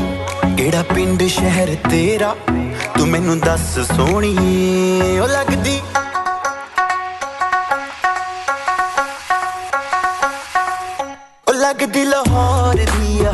ਕਿਹੜਾ 0.58 0.84
ਪਿੰਡ, 0.84 1.24
ਸ਼ਹਿਰ 1.24 1.76
ਤੇਰਾ, 1.90 2.36
ਤੂੰ 2.98 3.08
ਮੈਨੂੰ 3.08 3.40
ਦੱਸ 3.40 3.80
ਸੋਹਣੀਏ। 3.80 5.20
ਉਹ 5.20 5.28
ਲੱਗਦੀ 5.28 5.82
ਲੱਗਦੀ 11.56 12.06
ਲਾਹੌਰ 12.06 12.76
ਦੀ 12.76 13.26
ਆ। 13.26 13.34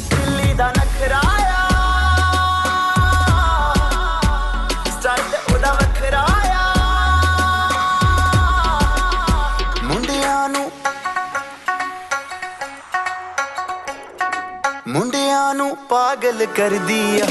दिल 16.31 16.45
कर 16.57 16.77
दिया, 16.87 17.25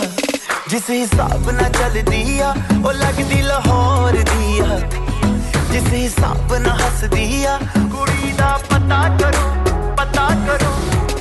जिस 0.68 0.88
हिसाब 0.90 1.48
न 1.50 1.68
चल 1.72 2.00
दिया, 2.02 2.48
वो 2.82 2.90
लग 2.92 3.20
दी 3.28 3.40
लाहौर 3.42 4.16
दिया। 4.30 4.66
जिस 5.70 5.88
हिसाब 5.92 6.52
न 6.54 6.74
हस 6.80 7.04
दिया, 7.04 7.56
कुड़ी 7.92 8.32
दा 8.32 8.50
पता 8.70 9.00
करो 9.18 9.44
पता 10.00 10.26
करो 10.46 10.72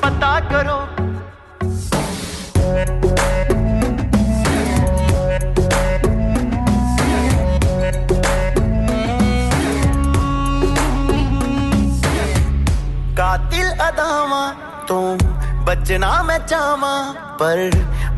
पता 0.02 0.34
करो। 0.50 0.78
कातिल 13.16 13.72
अदावा 13.88 14.44
तू 14.88 15.02
बचना 15.66 16.12
मैं 16.24 16.40
चावा 16.46 16.94
पर 17.42 17.60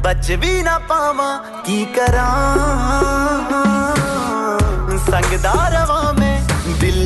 बच 0.05 0.31
भी 0.31 0.61
ना 0.63 0.77
पावा, 0.89 1.29
की 1.65 1.85
करा? 1.85 2.27
संगदार 5.01 5.71
रवा 5.71 6.11
में, 6.11 6.47
दिल 6.79 6.99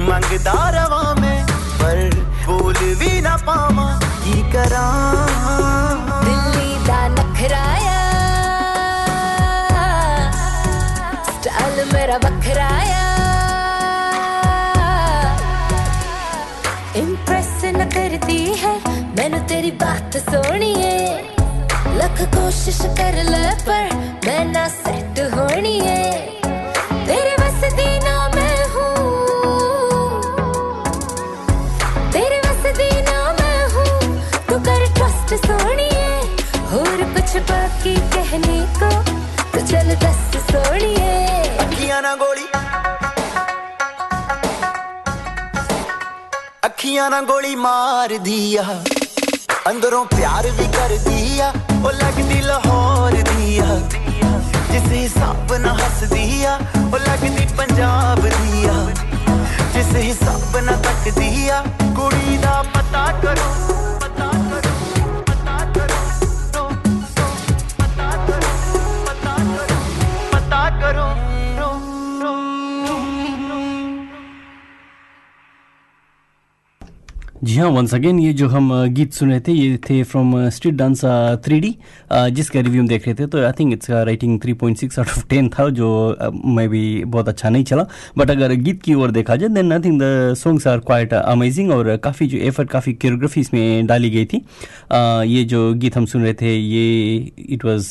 मंगदार 0.00 0.74
रवा 0.74 1.14
में, 1.14 1.46
पर 1.80 1.98
बोल 2.46 2.74
भी 2.94 3.20
ना 3.20 3.36
पावा, 3.36 3.88
की 4.24 4.52
करा? 4.52 4.86
दिल्ली 6.24 6.70
नखराया 6.88 7.96
मेरा 11.92 12.16
बखराया 12.18 13.04
इंप्रेस 16.96 17.60
न 17.64 17.84
करती 17.84 18.44
है, 18.54 18.74
मैंने 19.16 19.38
तेरी 19.48 19.70
बात 19.70 20.16
सोनी 20.16 20.74
है। 20.74 21.37
लाख 22.18 22.34
कोशिश 22.34 22.78
कर 22.98 23.14
ले, 23.24 23.46
पर 23.62 23.94
मैं 24.26 24.44
ना 24.44 24.66
सेट 24.68 25.18
होनी 25.34 25.78
है। 25.78 26.12
तेरे 27.06 27.34
बस 27.36 27.60
दी 27.74 27.98
ना 27.98 28.16
मैं 28.28 28.58
हूँ। 28.68 28.92
तेरे 32.12 32.40
बस 32.40 32.66
दी 32.76 32.90
मैं 33.32 33.60
हूँ। 33.74 34.18
तू 34.48 34.58
कर 34.58 34.86
ट्रस्ट 34.94 35.34
सोनी 35.46 35.88
है। 35.92 36.20
और 36.78 37.04
कुछ 37.14 37.36
बाकी 37.50 37.94
कहने 37.94 38.58
को 38.80 38.90
तू 39.52 39.66
चल 39.66 39.94
दस 39.94 40.36
सोनी 40.50 40.94
है। 40.94 41.56
अखियाँ 41.58 42.02
ना 42.02 42.14
गोली। 42.14 42.46
अखियाँ 46.64 47.10
ना 47.10 47.20
गोली 47.22 47.56
मार 47.56 48.18
दिया। 48.18 48.62
अंदरों 49.66 50.04
प्यार 50.06 50.50
भी 50.50 50.66
कर 50.72 50.96
दिया। 50.98 51.52
ਉਹ 51.84 51.92
ਲੱਗਦੀ 51.92 52.40
ਲਾਹੌਰ 52.40 53.12
ਦੀ 53.12 53.58
ਆ 53.58 53.78
ਜਿਸ 54.72 54.90
ਹਿਸਾਬ 54.92 55.54
ਨਾਲ 55.54 55.80
ਹੱਸਦੀ 55.80 56.44
ਆ, 56.44 56.58
ਉਹ 56.92 56.98
ਲੱਗਦੀ 56.98 57.46
ਪੰਜਾਬ 57.56 58.20
ਦੀ 58.20 58.64
ਆ 58.68 58.74
ਜਿਸ 59.74 59.94
ਹਿਸਾਬ 59.96 60.56
ਨਾਲ 60.64 60.76
ਤੱਕਦੀ 60.82 61.48
ਆ, 61.48 61.62
ਕੁੜੀ 61.96 62.36
ਦਾ 62.36 62.62
ਪਤਾ 62.74 63.06
ਕਰੋ 63.22 63.34
ਪਤਾ 63.34 63.34
ਕਰੋ। 63.34 63.87
जी 77.48 77.56
हाँ 77.56 77.68
वंस 77.70 77.94
अगेन 77.94 78.18
ये 78.20 78.32
जो 78.38 78.46
हम 78.48 78.70
गीत 78.94 79.12
सुन 79.14 79.30
रहे 79.30 79.40
थे 79.40 79.52
ये 79.52 79.76
थे 79.88 80.02
from 80.04 80.48
street 80.52 80.74
dance 80.74 81.04
three 81.44 81.60
D 81.60 81.70
जिसका 82.12 82.60
रिव्यू 82.60 82.80
हम 82.82 82.88
देख 82.88 83.06
रहे 83.06 83.14
थे। 83.14 83.26
तो 83.26 83.44
I 83.46 83.52
think 83.60 83.72
it's 83.72 83.90
rating 84.08 84.38
3.6 84.40 84.98
out 84.98 85.08
of 85.08 85.24
10 85.28 85.48
था 85.54 85.68
जो 85.78 85.88
uh, 86.22 86.30
मैं 86.44 86.68
भी 86.68 87.04
बहुत 87.04 87.28
अच्छा 87.28 87.50
नहीं 87.50 87.64
चला। 87.64 87.86
बट 88.18 88.30
अगर 88.30 88.54
गीत 88.54 88.82
की 88.82 88.94
ओर 88.94 89.10
देखा 89.10 89.36
जाए 89.36 89.48
then 89.48 89.72
I 89.72 89.80
think 89.84 90.00
the 90.02 90.34
songs 90.38 90.66
are 90.66 90.78
quite 90.80 91.14
amazing 91.14 91.70
और 91.72 91.96
काफ़ी 92.04 92.26
जो 92.26 92.38
एफर्ट 92.48 92.70
काफ़ी 92.70 92.92
कोरियोग्राफी 92.92 93.40
इसमें 93.40 93.86
डाली 93.86 94.10
गई 94.10 94.24
थी। 94.24 94.38
Uh, 94.38 95.24
ये 95.26 95.44
जो 95.44 95.72
गीत 95.74 95.96
हम 95.96 96.06
सुन 96.06 96.22
रहे 96.22 96.34
थे 96.34 96.54
ये 96.56 97.16
इट 97.48 97.64
वॉज़ 97.64 97.88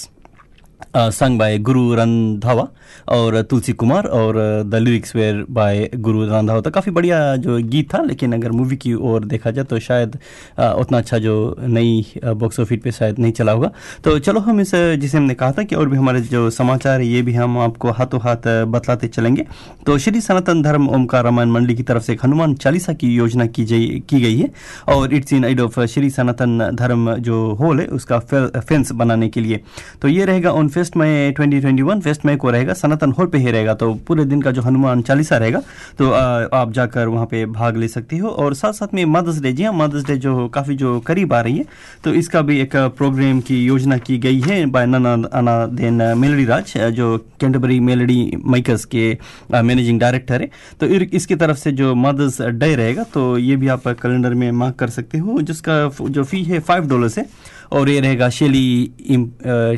संग 0.96 1.40
बाय 1.40 1.58
गुरु 1.60 1.94
रंधावा 1.96 2.68
और 3.10 3.42
तुलसी 3.42 3.74
कुमार 3.74 4.06
और 4.08 4.36
the 4.66 4.76
lyrics 4.76 5.16
where 5.16 5.44
by 5.50 5.90
Guru 5.96 6.26
Randhawa 6.26 6.62
तो 6.62 6.72
काफ़ी 6.72 6.92
बढ़िया 6.92 7.36
जो 7.38 7.58
गीत 7.60 7.94
था, 7.94 8.02
लेकिन 8.04 8.34
अगर 8.34 8.52
मूवी 8.52 8.76
की 8.78 8.94
ओर 8.94 9.26
देखा 9.26 9.52
जाए 9.52 9.66
तो 9.66 9.80
शायद 9.80 10.18
उतना 10.60 10.98
अच्छा 10.98 11.18
जो 11.18 11.56
नई 11.60 12.06
बॉक्स 12.26 12.60
ऑफ़िस 12.60 12.80
पे 12.84 12.92
शायद 12.92 13.20
नहीं 13.20 13.32
चला 13.32 13.52
होगा। 13.52 13.72
तो 14.04 14.18
चलो 14.20 14.40
हम 14.40 14.62
इस 14.62 14.72
जिसे 14.76 15.18
हमने 15.18 15.34
कहा 15.34 15.52
था 15.52 15.64
कि 15.64 15.76
और 15.76 15.90
भी 15.90 15.98
हमारे 15.98 16.22
जो 16.22 16.50
समाचार 16.50 17.00
है, 17.00 17.08
ये 17.08 17.22
भी 17.22 17.34
हम 17.34 17.58
आपको 17.60 17.92
हाथों 17.92 18.20
हाथ 18.22 18.48
बतलाते 18.68 19.08
चलेंगे। 19.08 19.46
तो 19.86 19.98
श्री 19.98 20.22
सनातन 20.22 20.62
धर्म 20.62 20.88
ओमकार 20.90 21.24
रामायण 21.24 21.50
मंडली 21.50 21.76
की 21.76 21.84
तरफ़ 21.84 22.04
से 22.04 22.18
हनुमान 22.24 22.54
चालीसा 22.56 22.94
की 22.94 23.14
योजना 23.16 23.46
की 23.48 23.66
जाई 23.66 24.04
की 24.10 24.22
गई 24.22 24.38
है 24.38 24.50
और 24.90 25.14
it's 25.14 25.34
in 25.34 25.46
aid 25.46 25.60
of 25.62 25.80
Shri 25.86 26.10
Sanatan 26.12 26.70
Dharma 26.76 27.14
जो 27.18 27.44
होल 27.56 27.80
है, 27.80 27.88
उसका 27.88 28.20
फेंस 28.20 28.92
बनाने 28.94 29.30
के 29.30 29.42
लिए। 29.42 29.62
तो 30.02 30.08
ये 30.08 30.26
रहेगा 30.26 30.52
on 30.52 30.67
first 30.70 30.98
May 30.98 31.32
2021 31.32 32.02
first 32.02 32.26
May 32.26 32.36
को 32.36 32.50
रहेगा, 32.50 32.74
सनातन 32.74 33.12
हॉल 33.12 33.28
पे 33.28 33.38
ही 33.38 33.52
रहेगा 33.52 33.74
तो 33.74 33.94
पूरे 34.08 34.26
दिन 34.26 34.42
का 34.42 34.52
जो 34.52 34.62
हनुमान 34.62 35.02
चालीसा 35.02 35.38
रहेगा 35.38 35.62
तो 36.00 36.10
आप 36.10 36.72
जाकर 36.74 37.08
वहाँ 37.08 37.26
पे 37.26 37.46
भाग 37.48 37.78
ले 37.78 37.88
सकते 37.88 38.18
हो। 38.18 38.30
और 38.30 38.54
साथ 38.56 38.74
साथ 38.74 38.94
में 38.94 39.04
मदर्स 39.08 39.42
डे 39.42 39.52
जी 39.54 39.64
हाँ 39.64 39.74
मदर्स 39.76 40.06
डे 40.06 40.18
जो 40.18 40.48
काफ़ी 40.50 40.76
जो 40.76 41.00
करीब 41.08 41.34
आ 41.34 41.42
रही 41.42 41.58
है 41.58 41.66
तो 42.04 42.14
इसका 42.14 42.42
भी 42.42 42.60
एक 42.62 42.76
प्रोग्राम 42.98 43.40
की 43.42 43.64
योजना 43.66 43.98
की 44.00 44.18
गई 44.18 44.40
है 44.42 44.66
बाय 44.68 44.86
नना 44.86 45.66
देन 45.68 46.02
मेलडी 46.18 46.46
राज 46.46 46.74
जो 46.94 47.18
कैंटरबरी 47.42 47.80
मेलडी 47.82 48.32
मेकर्स 48.46 48.86
के 48.86 49.12
मैनेजिंग 49.54 50.00
डायरेक्टर 50.00 50.42
है। 50.42 50.50
तो 50.80 50.86
इसकी 50.86 51.36
तरफ़ 51.36 51.58
से 51.58 51.72
जो 51.74 51.94
मदर्स 51.98 52.42
डे 52.42 52.74
रहेगा 52.76 53.04
तो 53.14 53.38
ये 53.38 53.56
भी 53.56 53.68
आप 53.70 53.88
कैलेंडर 53.88 54.34
में 54.34 54.52
मार्क 54.54 54.76
कर 54.76 54.90
सकते 54.90 55.18
हो, 55.18 55.42
जिसका 55.42 55.90
जो 56.02 56.24
फ़ी 56.24 56.44
है 56.44 56.60
फाइव 56.62 56.88
डॉलर्स 56.90 57.18
है। 57.18 57.26
और 57.72 57.90
ये 57.90 58.00
रहेगा 58.00 58.30
Shelley 58.30 58.92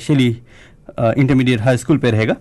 Shelley 0.02 0.30
intermediate 1.00 1.62
high 1.62 1.78
school 1.78 1.98
पे 1.98 2.12
रहेगा। 2.12 2.36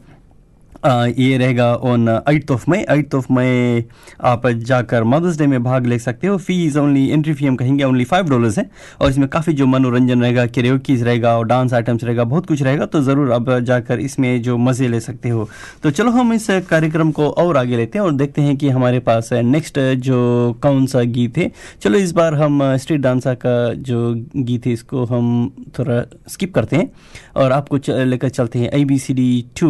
ये 0.86 1.36
रहेगा 1.38 1.74
on 1.74 2.08
eighth 2.08 2.50
of 2.50 2.64
May 2.70 2.78
eighth 2.90 3.14
of 3.14 3.26
May 3.32 3.84
आप 4.24 4.46
जाकर 4.46 5.04
मदर्स 5.04 5.38
डे 5.38 5.46
में 5.46 5.62
भाग 5.62 5.86
ले 5.86 5.98
सकते 5.98 6.26
हो। 6.26 6.36
फ़ीस 6.38 6.76
ओनली 6.76 7.08
एंट्री 7.08 7.32
फ़ी 7.34 7.46
हम 7.46 7.56
कहेंगे 7.56 7.84
ओनली 7.84 8.04
फाइव 8.04 8.28
डॉलर्स 8.28 8.58
है। 8.58 8.68
और 9.00 9.10
इसमें 9.10 9.28
काफ़ी 9.28 9.52
जो 9.52 9.66
मनोरंजन 9.66 10.22
रहेगा 10.22 10.44
कैरियोकीज 10.48 11.02
रहेगा 11.02 11.36
और 11.38 11.46
डांस 11.46 11.72
आइटम्स 11.74 12.04
रहेगा, 12.04 12.24
बहुत 12.24 12.46
कुछ 12.46 12.62
रहेगा 12.62 12.86
तो 12.86 13.00
ज़रूर 13.02 13.32
आप 13.32 13.50
जाकर 13.62 14.00
इसमें 14.00 14.40
जो 14.42 14.56
मज़े 14.58 14.88
ले 14.88 15.00
सकते 15.00 15.28
हो। 15.28 15.48
तो 15.82 15.90
चलो 15.90 16.10
हम 16.10 16.32
इस 16.32 16.46
कार्यक्रम 16.70 17.10
को 17.12 17.28
और 17.30 17.56
आगे 17.56 17.76
लेते 17.76 17.98
हैं 17.98 18.04
और 18.04 18.12
देखते 18.12 18.42
हैं 18.42 18.56
कि 18.56 18.68
हमारे 18.68 18.98
पास 19.00 19.32
नेक्स्ट 19.32 19.78
जो 19.78 20.58
कौन 20.62 20.86
सा 20.86 21.02
गीत 21.10 21.38
है। 21.38 21.50
चलो 21.82 21.98
इस 21.98 22.12
बार 22.12 22.34
हम 22.34 22.60
स्ट्रीट 22.76 23.00
डांसा 23.00 23.34
का 23.36 23.72
जो 23.74 24.14
गीत 24.36 24.66
है, 24.66 24.72
इसको 24.72 25.04
हम 25.06 25.50
थोड़ा 25.78 26.02
स्किप 26.28 26.54
करते 26.54 26.76
हैं। 26.76 26.90
और 27.36 27.52
आपको 27.52 27.78
लेकर 28.04 28.28
चलते 28.28 28.58
हैं 28.58 28.70
A 28.70 28.84
B 28.84 28.98
C 28.98 29.14
D 29.14 29.44
two 29.60 29.68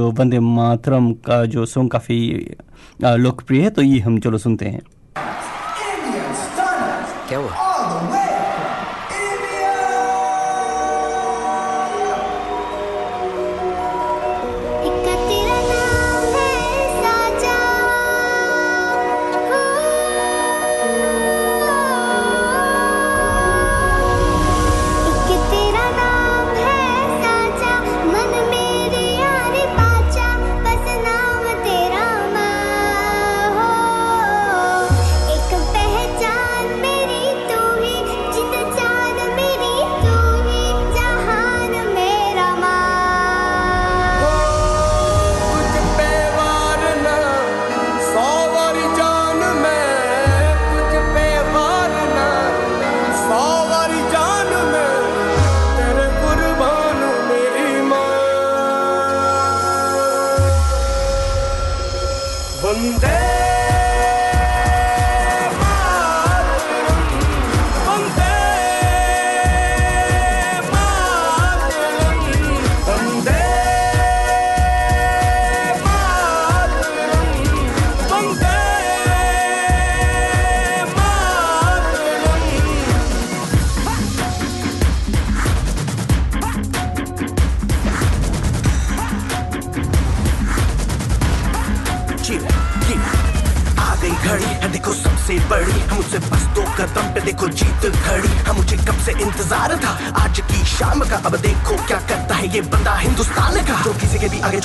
जो 0.00 0.10
वंदे 0.10 0.38
मातरम 0.40 1.12
का 1.24 1.44
जो 1.44 1.64
सॉन्ग 1.66 1.90
काफ़ी 1.90 2.18
लोकप्रिय 3.04 3.62
है 3.62 3.70
तो 3.70 3.82
ये 3.82 3.98
हम 4.00 4.18
चलो 4.18 4.38
सुनते 4.38 4.66
हैं। 4.66 4.80
क्या 7.28 7.38
हुआ? 7.38 7.69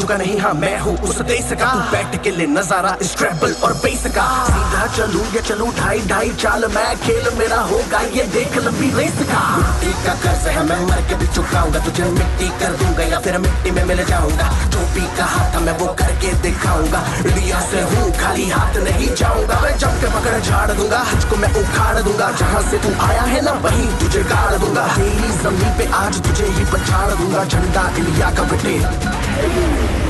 के 0.08 0.18
भी 0.18 0.18
आगे 0.18 0.18
झुका 0.18 0.18
नहीं 0.18 0.40
हाँ 0.40 0.54
मैं 0.54 0.80
हूँ 0.80 0.98
उस 0.98 1.22
देश 1.22 1.50
का 1.60 1.74
तू 1.74 1.80
बैठ 1.92 2.24
के 2.24 2.32
ले 2.32 2.46
नज़ारा 2.48 2.98
इस 3.02 3.18
ट्रैवल 3.18 3.54
और 3.64 3.74
बेस 3.74 4.04
का 4.16 4.46
सीधा 4.46 4.88
चलूँ 4.96 5.26
या 5.36 5.42
चलूँ, 5.42 5.72
ढाई 5.76 6.00
ढाई 6.00 6.30
चाल, 6.30 6.66
मैं 6.66 6.96
खेल 6.98 7.30
मेरा 7.38 7.60
होगा, 7.62 8.00
ये 8.00 8.24
देख 8.24 8.58
लंबी 8.58 8.90
रेस 8.98 9.18
का 9.30 9.42
मिट्टी 9.58 9.94
का 10.06 10.14
कर्ज 10.14 10.48
है, 10.48 10.64
मैं 10.66 10.80
मर 10.86 11.02
के 11.10 11.16
भी 11.16 11.28
चुकाऊँगा, 11.28 11.80
तुझे 11.80 12.04
मिट्टी 12.04 12.50
कर 12.60 12.76
दूँगा 12.78 13.04
या 13.04 13.20
फिर 13.20 13.38
मिट्टी 13.38 13.72
में 13.72 13.84
मिल 13.86 14.04
जाऊँगा। 14.06 14.50
जो 14.70 14.80
भी 14.94 15.06
कहा 15.18 15.54
था 15.54 15.60
मैं 15.60 15.78
वो 15.78 15.88
करके 15.94 16.34
दिखाऊँगा। 16.42 17.04
इंडिया 17.26 17.60
से 17.62 17.82
हूँ, 17.82 18.12
खाली 18.12 18.50
हाथ 18.50 18.78
नहीं 18.78 19.16
जाऊँगा। 19.16 19.60
मैं 19.62 19.78
जब 19.78 20.00
के 20.02 20.08
पकड़ 20.08 20.40
झाड़ 20.40 20.72
दूँगा, 20.72 21.04
तुझको 21.12 21.36
मैं 21.36 21.54
उखाड़ 21.54 22.02
दूँगा। 22.02 22.32
जहाँ 22.32 22.62
से 22.70 22.78
तू 22.78 22.94
आया 23.02 23.22
है 23.22 23.42
ना, 23.42 23.52
वहीं 23.52 23.88
तुझे 24.00 24.24
गाड़ 24.24 24.58
दूँगा। 24.58 24.88
तेरी 24.96 25.32
ज़मीन 25.44 25.78
पे 25.78 25.86
आज 25.86 26.22
तुझे 26.28 26.46
ही 26.46 26.66
पछाड़ 26.66 27.14
दूँगा, 27.14 27.46
झंडा 27.46 27.90
इंडिया 27.98 28.32
का 28.32 28.44
बटे 28.44 29.25
Thank 29.38 30.00
you. 30.00 30.05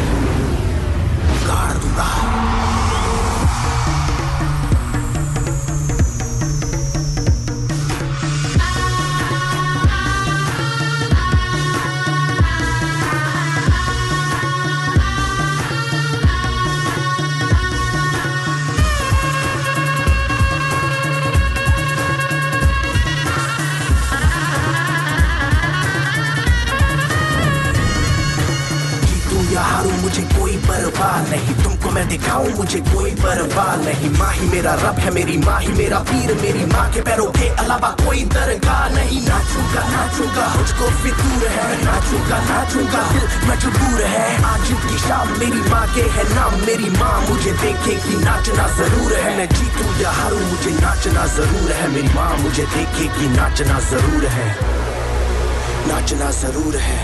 मुझे 32.55 32.79
कोई 32.79 33.11
परवाह 33.15 33.75
नहीं। 33.75 34.09
माँ 34.09 34.31
ही 34.33 34.47
मेरा 34.49 34.73
रब 34.75 34.99
है 34.99 35.11
मेरी 35.11 35.37
माँ 35.37 35.59
ही 35.61 35.71
मेरा 35.73 35.99
पीर, 36.09 36.33
मेरी 36.41 36.65
माँ 36.65 36.85
के 36.93 37.01
पैरों 37.01 37.29
के 37.31 37.47
अलावा 37.63 37.89
कोई 38.03 38.23
दरगाह 38.33 38.83
नहीं। 38.89 39.21
नाचूँगा 39.27 39.83
नाचूँगा, 39.89 40.45
मुझको 40.55 40.89
फितूर 41.01 41.47
है। 41.55 41.67
नाचूँगा 41.83 42.37
नाचूँगा, 42.49 43.01
दिल 43.11 43.25
मजबूर 43.49 44.01
है। 44.03 44.27
आज 44.43 44.67
की 44.83 44.97
शाम 44.97 45.27
मेरी 45.39 45.61
माँ 45.69 45.85
के 45.95 46.05
है 46.15 46.23
नाम, 46.35 46.55
मेरी 46.65 46.89
माँ 46.89 47.15
मुझे 47.29 47.51
देखेगी 47.63 48.23
नाचना 48.23 48.67
ज़रूर 48.77 49.13
है। 49.15 49.37
मैं 49.37 49.47
जीतू 49.49 50.03
या 50.03 50.11
हारूं, 50.11 50.39
मुझे 50.51 50.71
नाचना 50.79 51.25
ज़रूर 51.35 51.71
है। 51.71 51.87
मेरी 51.87 52.13
माँ 52.15 52.37
मुझे 52.37 52.65
देखेगी 52.75 53.27
नाचना 53.35 53.79
ज़रूर 53.89 54.25
है। 54.37 54.47
नाचना 55.87 56.31
ज़रूर 56.31 56.75
है। 56.77 56.99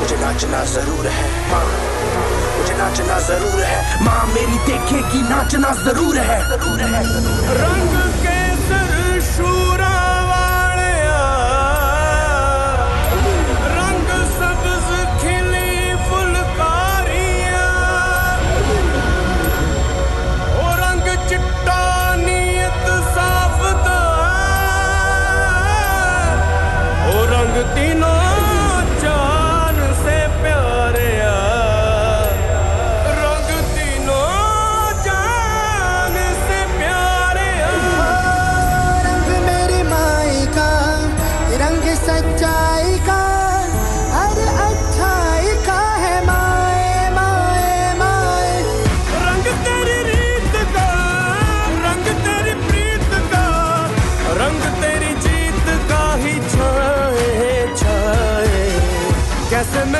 मुझे 0.00 0.16
नाचना 0.16 0.64
ज़रूर 0.64 1.06
है। 1.08 2.49
मुझे 2.60 2.74
नाचना 2.76 3.18
ज़रूर 3.26 3.60
है। 3.64 4.04
माँ 4.04 4.24
मेरी 4.28 4.58
देखेगी 4.66 5.20
नाचना 5.28 5.70
ज़रूर 5.84 6.16
है। 6.20 6.38
ज़रूर 6.48 6.80
है 6.82 7.00
रंग 7.56 7.92
केसर 8.19 8.19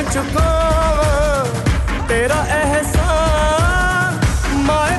कैसे 0.01 0.21
मैं 0.35 2.07
तेरा 2.07 2.37
एहसान, 2.57 4.15
माए 4.67 4.95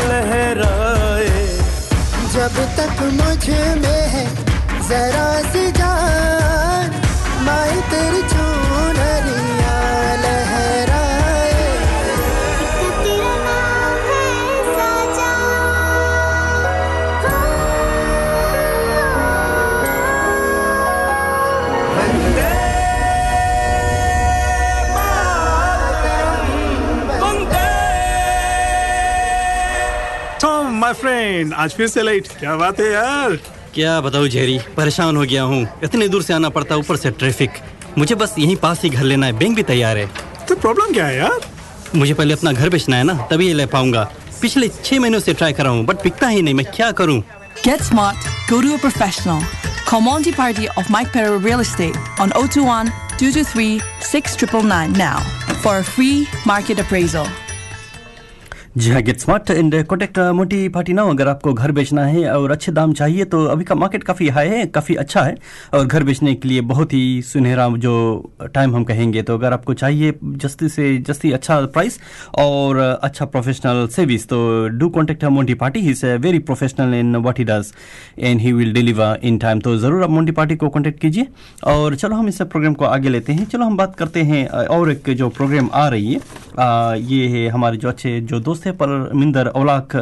लहराए। 0.00 1.44
जब 2.34 2.58
तक 2.78 3.02
मुझमें 3.20 4.04
है 4.14 4.24
जरा 4.88 5.28
सी 5.52 5.64
जान 5.72 6.90
तेरी 7.90 8.22
माय 30.88 30.94
फ्रेंड 30.94 31.52
आज 31.52 31.72
फिर 31.76 31.86
से 31.86 32.02
लेट 32.02 32.28
क्या 32.38 32.54
बात 32.56 32.78
है 32.80 32.86
यार? 32.92 33.32
क्या 33.74 34.00
बताऊँ 34.00 34.28
जेरी? 34.28 34.58
परेशान 34.76 35.16
हो 35.16 35.22
गया 35.22 35.42
हूँ। 35.42 35.66
इतने 35.84 36.06
दूर 36.08 36.22
से 36.22 36.32
आना 36.34 36.48
पड़ता 36.48 36.76
ऊपर 36.76 36.96
से 36.96 37.10
ट्रैफ़िक 37.10 37.58
मुझे 37.98 38.14
बस 38.14 38.34
यहीं 38.38 38.54
पास 38.56 38.82
ही 38.82 38.90
घर 38.90 39.02
लेना 39.04 39.26
है। 39.26 39.32
बैंक 39.38 39.56
भी 39.56 39.62
तैयार 39.62 39.98
है। 39.98 40.06
तो 40.48 40.54
प्रॉब्लम 40.56 40.92
क्या 40.92 41.06
है 41.06 41.16
यार? 41.16 41.40
मुझे 41.94 42.14
पहले 42.14 42.34
अपना 42.34 42.52
घर 42.52 42.68
बेचना 42.70 42.96
है 42.96 43.04
ना 43.04 43.14
तभी 43.30 43.46
ये 43.46 43.54
ले 43.54 43.66
पाऊँगा। 43.74 44.04
पिछले 44.42 44.68
छह 44.68 45.00
महीनों 45.00 45.20
से 45.20 45.34
ट्राई 45.34 45.52
कर 45.52 45.64
रहा 45.64 45.72
हूँ 45.72 45.84
बट 45.86 46.02
बिकता 46.02 46.28
ही 46.28 46.42
नहीं। 46.42 46.54
मैं 46.54 46.66
क्या 46.76 46.90
करूँ? 47.00 47.22
Get 47.64 47.84
smart, 47.88 48.30
go 48.50 48.62
to 48.62 48.72
a 48.76 48.78
professional. 48.86 49.42
Call 49.90 50.00
Monty 50.06 50.32
Party 50.38 50.70
of 50.78 50.88
Mike 50.94 51.12
Perro 51.16 51.36
Real 51.48 51.60
Estate 51.66 51.98
on 52.18 52.32
021 52.40 52.92
223 53.18 53.82
6999 54.00 54.96
now 54.96 55.18
for 55.66 55.76
a 55.76 55.84
free 55.84 56.26
market 56.46 56.82
appraisal. 56.86 57.28
जी 58.76 58.90
हाँ 58.90 59.00
get 59.02 59.18
smart 59.18 59.50
and 59.50 59.74
contact 59.86 60.18
Moti 60.36 60.68
party 60.68 60.92
now 60.92 61.10
अगर 61.10 61.28
आपको 61.28 61.52
घर 61.52 61.72
बेचना 61.72 62.04
है 62.06 62.32
और 62.32 62.50
अच्छे 62.50 62.72
दाम 62.72 62.92
चाहिए 62.92 63.24
तो 63.24 63.44
अभी 63.46 63.64
का 63.64 63.74
मार्केट 63.74 64.02
काफ़ी 64.04 64.28
हाई 64.28 64.48
है 64.48 64.66
काफ़ी 64.66 64.94
अच्छा 64.94 65.22
है। 65.22 65.34
और 65.74 65.86
घर 65.86 66.02
बेचने 66.04 66.34
के 66.34 66.48
लिए 66.48 66.60
बहुत 66.62 66.92
ही 66.92 67.22
सुनहरा 67.22 67.68
जो 67.78 67.94
टाइम 68.54 68.74
हम 68.76 68.84
कहेंगे 68.84 69.22
तो 69.22 69.34
अगर 69.34 69.52
आपको 69.52 69.74
चाहिए 69.74 70.12
जस्ती 70.24 70.68
से 70.68 70.96
जस्ती 70.98 71.32
अच्छा 71.32 71.60
प्राइस 71.66 71.98
और 72.38 72.78
अच्छा 72.78 73.24
प्रोफेशनल 73.24 73.86
सर्विस 73.96 74.28
तो 74.28 74.68
do 74.68 74.88
contact 74.88 75.24
Moti 75.24 75.54
party. 75.54 75.80
He 75.80 75.90
is 75.90 76.04
very 76.06 76.38
professional 76.40 76.94
in 76.94 77.16
what 77.18 77.38
he 77.38 77.44
does 77.44 77.72
and 78.18 78.40
he 78.40 78.52
will 78.52 78.72
deliver 78.72 79.20
in 79.22 79.38
time 79.38 79.60
तो 79.60 79.76
ज़रूर 79.78 80.02
आप 80.04 80.10
मोटी 80.10 80.32
पार्टी 80.32 80.56
को 80.56 80.68
कॉन्टेक्ट 80.68 81.00
कीजिए। 81.00 81.26
और 81.66 81.96
चलो 81.96 82.16
हम 82.16 82.28
इस 82.28 82.42
प्रोग्राम 82.42 82.74
को 82.74 82.84
आगे 82.84 83.08
लेते 83.08 83.32
हैं। 83.32 83.46
चलो 83.46 83.64
हम 83.64 83.76
बात 83.76 83.96
करते 83.96 84.22
हैं 84.22 84.46
और 84.48 84.90
एक 84.90 85.10
जो 85.12 85.28
प्रोग्राम 85.30 85.70
आ 85.72 85.88
रही 85.88 86.12
है 86.12 86.20
अ, 86.58 86.94
ये 86.98 87.26
है 87.28 87.48
हमारे 87.48 87.76
जो 87.76 87.88
अच्छे 87.88 88.20
जो 88.20 88.40
दोस्त 88.40 88.66
है 88.68 88.72
परमिंदर 88.82 89.48
औलाक 89.62 89.96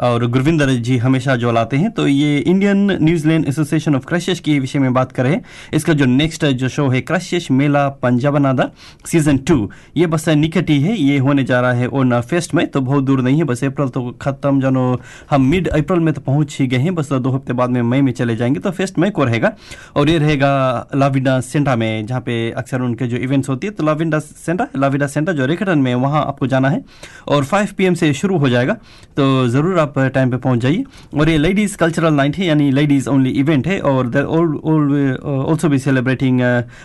और 0.00 0.26
गुरविंदर 0.26 0.70
जी 0.76 0.96
हमेशा 0.98 1.36
जो 1.36 1.52
लाते 1.52 1.76
हैं। 1.76 1.90
तो 1.90 2.06
ये 2.06 2.38
Indian 2.38 2.90
New Zealand 3.02 3.46
association 3.48 3.94
of 3.94 4.06
crashes 4.06 4.40
के 4.40 4.58
विषय 4.58 4.78
में 4.78 4.92
बात 4.94 5.12
करें। 5.12 5.40
इसका 5.74 5.92
जो 5.92 6.04
नेक्स्ट 6.06 6.44
जो 6.44 6.68
शो 6.68 6.88
है 6.88 7.00
क्रैशेस 7.02 7.48
मेला, 7.50 7.88
पंजाबनादा 7.88 8.70
सीज़न 9.06 9.38
टू 9.40 9.70
ये 9.96 10.06
बस 10.06 10.28
निकट 10.28 10.70
ही। 10.70 10.80
है 10.82 10.96
ये 10.96 11.18
होने 11.18 11.44
जा 11.44 11.60
रहा 11.60 11.72
है 11.72 11.88
ऑन 11.88 12.20
फेस्ट 12.22 12.54
में 12.54 12.66
तो 12.66 12.80
बहुत 12.82 13.04
दूर 13.04 13.20
नहीं 13.22 13.38
है। 13.38 13.44
बस 13.44 13.64
अप्रैल 13.64 13.88
तो 13.88 14.10
खत्म, 14.22 14.60
जानो, 14.60 15.00
हम 15.30 15.42
मिड 15.44 15.68
अप्रैल 15.70 16.00
में 16.00 16.12
तो 16.14 16.20
पहुँच 16.22 16.56
ही 16.60 16.66
गए 16.66 16.78
हैं। 16.78 16.94
बस 16.94 17.12
दो 17.14 17.30
हफ़्ते 17.30 17.52
बाद 17.52 17.70
में 17.70 17.80
मई 17.84 18.00
में 18.00 18.12
चले 18.12 18.36
जाएँगे 18.36 18.60
तो 18.60 18.70
फेस्ट 18.72 18.98
मई 18.98 19.10
को 19.10 19.24
रहेगा। 19.24 19.52
और 19.96 20.10
ये 20.10 20.18
रहेगा 20.18 20.88
लाविडा 20.94 21.38
सेंटा 21.42 21.76
में, 21.76 22.06
जहाँ 22.06 22.20
पे 22.20 22.50
अक्सर 22.52 22.82
उनके 22.82 23.06
जो 23.06 23.16
इवेंट्स 23.18 23.48
होती 23.48 23.66
है 23.66 23.72
तो 23.72 23.84
लाविडा 23.84 24.18
सेंटा 24.18 24.66
लाविडा 24.76 25.06
सेंटा 25.06 25.32
जो 25.32 25.46
रेखटन 25.46 25.78
में, 25.78 25.94
वहाँ 25.96 26.24
आपको 26.24 26.46
जाना 26.46 26.68
है। 26.68 26.82
और 27.28 27.44
5 27.44 27.70
पीएम 27.72 27.94
से 27.94 28.12
शुरू 28.14 28.38
हो 28.38 28.48
जाएगा 28.48 28.74
तो 29.16 29.46
ज़रूर 29.48 29.78
आप 29.84 29.98
टाइम 30.14 30.30
पे 30.30 30.36
पहुँच 30.38 30.60
जाइए। 30.60 30.84
और 31.14 31.28
ये 31.28 31.38
लेडीज़ 31.38 31.76
कल्चरल 31.76 32.14
नाइट 32.14 32.36
है, 32.36 32.46
यानी 32.46 32.70
लेडीज़ 32.72 33.08
ओनली 33.08 33.30
इवेंट 33.40 33.66
है, 33.66 33.78
और 33.82 34.08
देर 34.08 34.24
ऑल्सो 34.24 35.68
भी 35.68 35.78
सेलिब्रेटिंग 35.80 36.40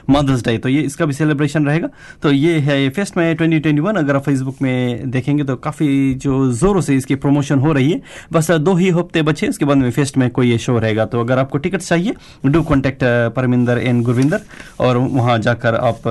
मदर्स 0.10 0.44
डे 0.44 0.58
तो 0.58 0.70
ये 0.70 0.82
इसका 0.82 1.06
भी 1.06 1.14
सेलिब्रेशन 1.14 1.66
रहेगा। 1.66 1.90
तो 2.24 2.32
ये 2.32 2.58
है 2.60 2.90
फेस्ट 2.92 3.18
में 3.18 3.36
2021 3.38 3.98
अगर 3.98 4.16
आप 4.16 4.24
फेसबुक 4.24 4.62
में 4.62 5.10
देखेंगे 5.12 5.44
तो 5.44 5.56
काफ़ी 5.58 6.14
जो 6.16 6.52
ज़ोरों 6.54 6.82
से 6.82 6.96
इसकी 6.96 7.16
प्रमोशन 7.18 7.60
हो 7.60 7.74
रही 7.74 7.92
है। 7.92 8.02
बस 8.34 8.52
दो 8.52 8.74
ही 8.76 8.90
हफ़्ते 8.92 9.22
बचे, 9.24 9.48
उसके 9.48 9.66
बाद 9.66 9.78
में 9.78 9.90
फेस्ट 9.92 10.18
में 10.18 10.30
कोई 10.30 10.50
ये 10.50 10.58
शो 10.60 10.78
रहेगा। 10.78 11.06
तो 11.06 11.20
अगर 11.20 11.40
आपको 11.40 11.58
टिकट 11.58 11.82
चाहिए 11.82 12.14
do 12.46 12.62
contact 12.64 13.04
Paraminder 13.36 13.78
and 13.78 14.04
Gurvinder, 14.04 14.42
और 14.80 14.98
वहाँ 14.98 15.38
जाकर 15.40 15.76
आप 15.76 16.08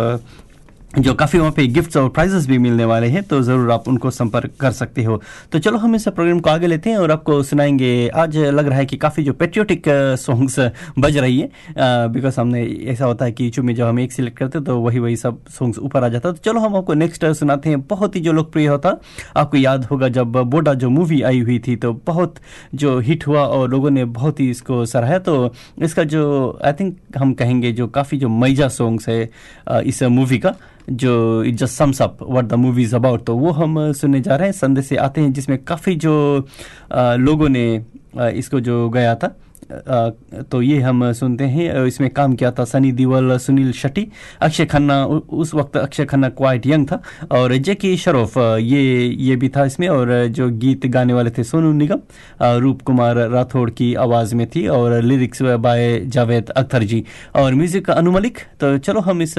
जो 0.92 1.12
काफ़ी 1.14 1.38
वहाँ 1.38 1.52
पे 1.52 1.66
गिफ्ट्स 1.66 1.96
और 1.96 2.08
प्राइजेस 2.08 2.46
भी 2.48 2.56
मिलने 2.58 2.84
वाले 2.84 3.06
हैं 3.06 3.22
तो 3.22 3.40
ज़रूर 3.42 3.70
आप 3.72 3.88
उनको 3.88 4.10
संपर्क 4.10 4.50
कर 4.60 4.70
सकते 4.72 5.02
हो। 5.04 5.20
तो 5.52 5.58
चलो 5.58 5.78
हम 5.78 5.94
इस 5.94 6.06
प्रोग्राम 6.08 6.38
को 6.40 6.50
आगे 6.50 6.66
लेते 6.66 6.90
हैं 6.90 6.96
और 6.98 7.10
आपको 7.10 7.42
सुनाएँगे। 7.42 8.08
आज 8.08 8.36
लग 8.36 8.66
रहा 8.68 8.78
है 8.78 8.86
कि 8.86 8.96
काफ़ी 8.96 9.24
जो 9.24 9.32
पेट्रियोटिक 9.32 9.84
सॉन्ग्स 10.18 10.58
बज 10.98 11.16
रही 11.16 11.38
है 11.38 12.08
बिकॉज़ 12.08 12.40
हमने 12.40 12.62
ऐसा 12.86 13.04
होता 13.04 13.24
है 13.24 13.32
कि 13.32 13.50
में 13.58 13.74
जब 13.74 13.84
हम 13.84 14.00
एक 14.00 14.12
सिलेक्ट 14.12 14.38
करते 14.38 14.60
तो 14.60 14.78
वही 14.80 14.98
वही 14.98 15.16
सब 15.16 15.44
सॉन्ग्स 15.48 15.78
ऊपर 15.78 16.04
आ 16.04 16.08
जाता 16.08 16.32
तो 16.32 16.38
चलो 16.44 16.60
हम 16.60 16.76
आपको 16.76 16.94
नेक्स्ट 16.94 17.26
सुनाते 17.26 17.68
हैं। 17.68 17.80
बहुत 17.82 18.16
ही 18.16 18.20
जो 18.20 18.32
लोकप्रिय 18.32 18.66
होता, 18.66 18.96
आपको 19.36 19.56
याद 19.56 19.84
होगा 19.84 20.08
जब 20.08 20.32
बोडा 20.32 20.74
जो 20.74 20.90
मूवी 20.90 21.20
आई 21.22 21.40
हुई 21.40 21.58
थी 21.58 21.76
तो 21.76 21.92
बहुत 22.06 22.34
जो 22.74 22.98
हिट 23.00 23.26
हुआ 23.26 23.42
और 23.42 23.68
लोगों 23.70 23.90
ने 23.90 24.04
बहुत 24.16 24.40
ही 24.40 24.48
इसको 24.50 24.84
सराहा 24.86 25.18
तो 25.20 25.52
इसका 25.82 26.04
जो 26.06 26.58
आई 26.64 26.72
थिंक 26.72 26.96
हम 27.16 27.34
कहेंगे 27.34 27.72
जो 27.72 27.86
काफ़ी 27.88 28.18
जो 28.18 28.28
मैजा 28.28 28.68
सॉन्ग्स 28.70 29.08
है 29.08 29.22
इस 29.84 30.02
मूवी 30.02 30.38
का 30.38 30.54
जो 30.90 31.42
it 31.44 31.54
just 31.54 31.74
sums 31.78 32.02
up 32.02 32.18
what 32.22 32.44
the 32.44 32.54
movie 32.54 32.82
is 32.82 32.94
about 32.96 33.24
तो 33.26 33.36
वो 33.36 33.50
हम 33.52 33.80
सुनने 33.92 34.20
जा 34.20 34.36
रहे 34.36 34.48
हैं 34.48 34.52
संदेश 34.52 34.86
से 34.86 34.96
आते 34.96 35.20
हैं 35.20 35.32
जिसमें 35.32 35.58
काफ़ी 35.64 35.94
जो 36.06 36.14
अ, 36.92 37.14
लोगों 37.18 37.48
ने 37.48 37.66
अ, 38.18 38.28
इसको 38.28 38.60
जो 38.60 38.88
गया 38.90 39.14
था 39.14 39.34
अ, 39.70 40.10
तो 40.50 40.60
ये 40.62 40.78
हम 40.80 41.10
सुनते 41.12 41.44
हैं। 41.44 41.84
इसमें 41.86 42.08
काम 42.14 42.34
किया 42.34 42.50
था 42.58 42.64
सनी 42.64 42.92
देओल 42.92 43.36
सुनील 43.38 43.72
शेट्टी 43.72 44.06
अक्षय 44.42 44.64
खन्ना 44.66 45.04
उस 45.06 45.52
वक्त 45.54 45.76
अक्षय 45.76 46.04
खन्ना 46.04 46.28
क्वाइट 46.38 46.66
यंग 46.66 46.86
था 46.92 47.00
और 47.38 47.54
जैकी 47.66 47.96
शरोफ 47.96 48.36
ये 48.38 48.80
ये 49.28 49.36
भी 49.36 49.48
था 49.56 49.64
इसमें 49.64 49.86
और 49.88 50.12
जो 50.38 50.48
गीत 50.64 50.86
गाने 50.96 51.12
वाले 51.12 51.30
थे 51.38 51.44
सोनू 51.44 51.72
निगम 51.72 52.00
रूप 52.60 52.82
कुमार 52.82 53.16
राठौड़ 53.30 53.68
की 53.70 53.92
आवाज़ 54.06 54.34
में 54.34 54.46
थी 54.54 54.66
और 54.78 55.00
लिरिक्स 55.02 55.42
बाय 55.68 55.98
जावेद 56.16 56.50
अख्तर 56.56 56.84
जी 56.92 57.04
और 57.36 57.54
म्यूज़िक 57.54 57.90
अनु 57.90 58.12
मलिक 58.12 58.38
तो 58.60 58.76
चलो 58.78 59.00
हम 59.10 59.22
इस 59.22 59.34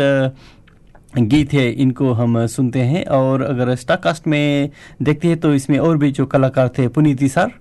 गीत 1.14 1.54
है, 1.54 1.72
इनको 1.72 2.12
हम 2.14 2.46
सुनते 2.48 2.80
हैं 2.82 3.06
और 3.08 3.42
अगर 3.42 3.74
स्टाकास्ट 3.76 4.28
में 4.28 4.70
देखते 5.02 5.28
हैं 5.28 5.40
तो 5.40 5.54
इसमें 5.54 5.78
और 5.80 5.98
भी 5.98 6.12
जो 6.12 6.26
कलाकार 6.26 6.70
थे, 6.78 6.88
पुनीति 6.88 7.30
सर 7.30 7.52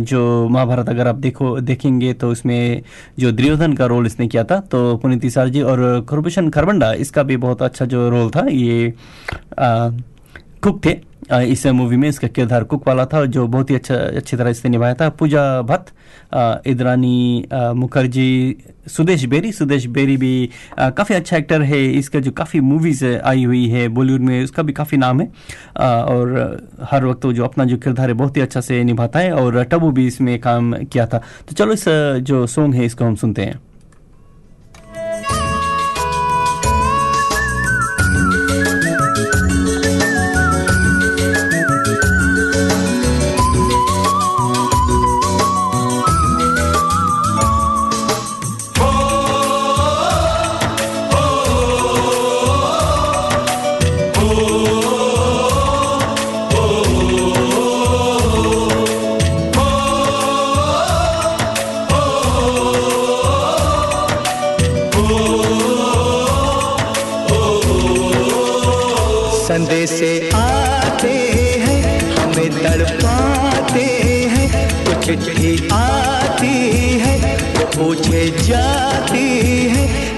जो 0.00 0.48
महाभारत 0.48 0.88
अगर 0.88 1.08
आप 1.08 1.14
देखो, 1.16 1.60
देखेंगे 1.60 2.12
तो 2.14 2.30
उसमें 2.30 2.82
जो 3.18 3.32
दुर्योधन 3.32 3.72
का 3.72 3.86
रोल 3.86 4.06
इसने 4.06 4.26
किया 4.28 4.44
था 4.44 4.58
तो 4.62 4.96
पुनीति 4.96 5.30
सर 5.30 5.48
जी 5.48 5.62
और 5.62 6.00
कुरभूषण 6.08 6.50
खरबंडा, 6.50 6.92
इसका 6.94 7.22
भी 7.22 7.36
बहुत 7.38 7.62
अच्छा 7.62 7.84
जो 7.86 8.08
रोल 8.10 8.30
था, 8.30 8.46
ये 8.48 8.92
कुक 9.58 10.84
थे। 10.84 10.98
इस 11.32 11.66
मूवी 11.66 11.96
में 11.96 12.08
इसका 12.08 12.28
किरदार 12.28 12.64
कुक 12.64 12.86
वाला 12.88 13.04
था 13.06 13.24
जो 13.26 13.46
बहुत 13.46 13.70
ही 13.70 13.74
अच्छा 13.74 13.94
अच्छी 13.94 14.36
तरह 14.36 14.50
इसने 14.50 14.70
निभाया 14.70 14.94
था। 14.94 15.08
पूजा 15.10 15.42
भट्ट 15.62 15.90
इंद्रानी 16.66 17.46
मुखर्जी 17.52 18.56
सुदेश 18.88 19.24
बेरी। 19.24 19.52
सुदेश 19.52 19.86
बेरी 19.86 20.16
भी 20.16 20.48
काफ़ी 20.78 21.14
अच्छा 21.14 21.36
एक्टर 21.36 21.62
है। 21.62 21.82
इसका 21.92 22.20
जो 22.20 22.30
काफ़ी 22.32 22.60
मूवीज़ 22.60 23.04
आई 23.06 23.44
हुई 23.44 23.66
है 23.68 23.86
बॉलीवुड 23.88 24.20
में 24.20 24.42
उसका 24.44 24.62
भी 24.62 24.72
काफ़ी 24.72 24.98
नाम 24.98 25.20
है। 25.20 25.26
अ, 25.76 25.84
और 25.84 26.68
हर 26.90 27.04
वक्त 27.04 27.24
वो 27.24 27.32
जो 27.32 27.44
अपना 27.44 27.64
जो 27.64 27.76
किरदार 27.76 28.08
है 28.08 28.14
बहुत 28.14 28.36
ही 28.36 28.42
अच्छा 28.42 28.60
से 28.60 28.82
निभाता 28.84 29.18
है 29.18 29.32
और 29.34 29.62
टबू 29.64 29.90
भी 29.90 30.06
इसमें 30.06 30.38
काम 30.40 30.72
किया 30.84 31.06
था। 31.06 31.18
तो 31.48 31.54
चलो 31.54 31.72
इस 31.72 31.88
जो 32.22 32.46
सॉन्ग 32.46 32.74
है 32.74 32.84
इसको 32.84 33.04
हम 33.04 33.14
सुनते 33.14 33.42
हैं। 33.42 33.60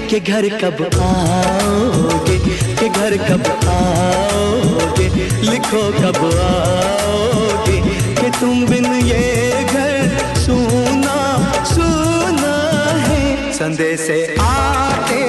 के 0.09 0.19
घर 0.19 0.49
कब 0.49 0.89
आओगे? 1.01 2.37
के 2.75 2.89
घर 2.89 3.17
कब 3.17 3.67
आओगे? 3.67 5.07
लिखो 5.51 5.91
कब 5.91 6.39
आओगे? 6.39 7.81
के 8.15 8.29
तुम 8.39 8.65
बिन 8.65 8.85
ये 8.85 9.51
घर 9.63 10.17
सुना 10.35 11.53
सुना 11.63 12.55
है। 12.99 13.53
संदेश 13.53 14.37
आते 14.39 15.19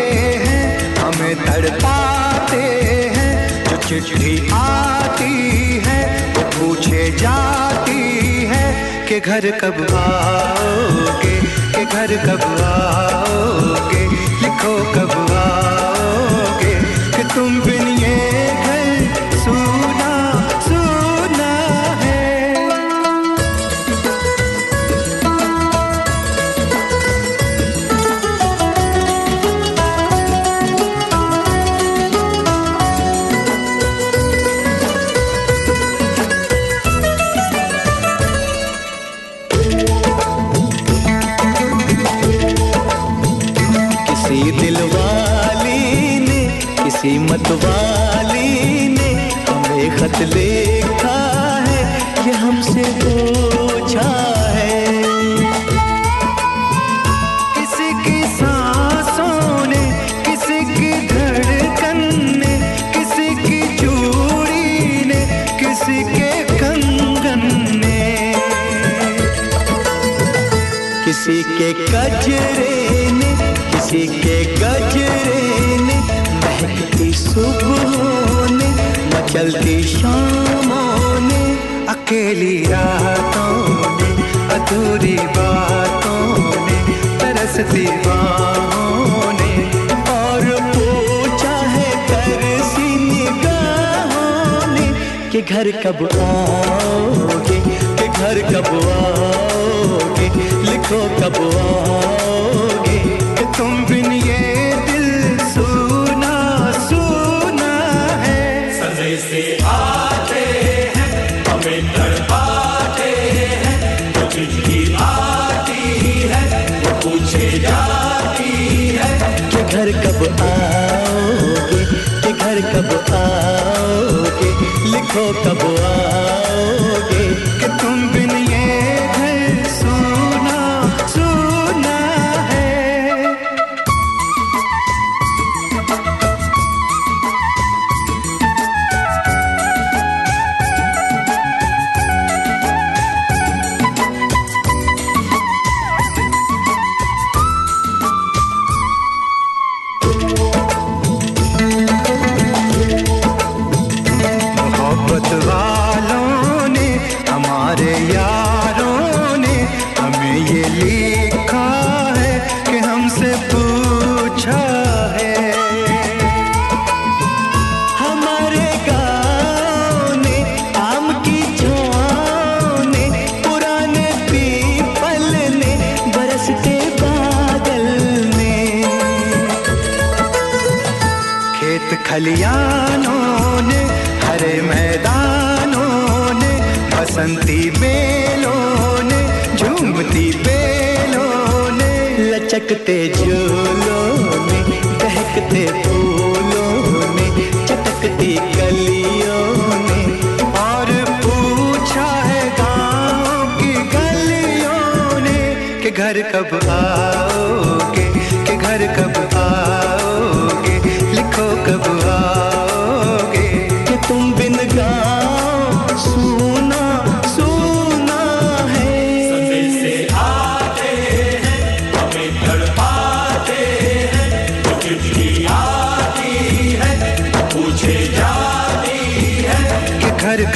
हैं, 0.44 0.96
हमें 0.96 1.36
तड़पाते 1.36 2.62
हैं। 3.16 3.64
जो 3.64 3.76
चिट्ठी 3.76 4.50
आती 4.52 5.82
है, 5.86 6.32
वो 6.34 6.42
पूछे 6.42 7.10
जाती 7.10 8.00
है, 8.44 8.74
के 9.08 9.20
घर 9.20 9.50
कब 9.50 9.94
आओगे? 9.94 11.39
के 11.80 11.84
घर 11.86 12.10
कब 12.26 12.42
आओगे? 12.64 14.00
लिखो 14.42 14.72
कब 14.94 15.12
आओगे 15.36 16.74
कि 17.16 17.22
तुम 17.34 17.60
बिन 17.60 17.88
ये 17.88 18.16
घर 18.64 18.69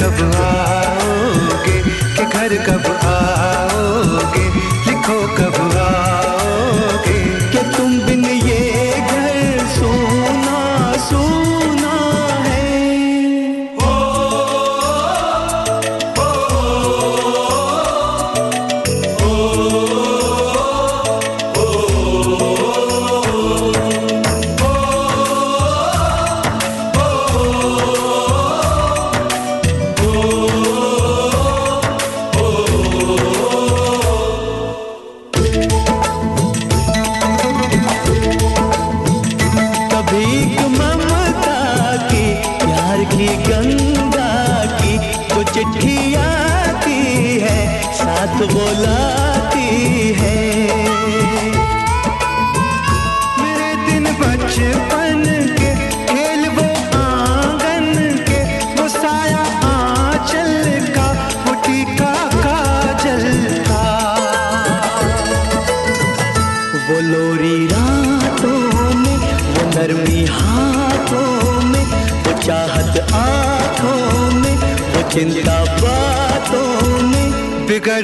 कब 0.05 0.19
आओगे 0.45 1.77
के 2.17 2.25
घर 2.25 2.55
कब 2.65 2.85
आओगे? 3.11 4.43
लिखो 4.87 5.17
कब 5.37 5.54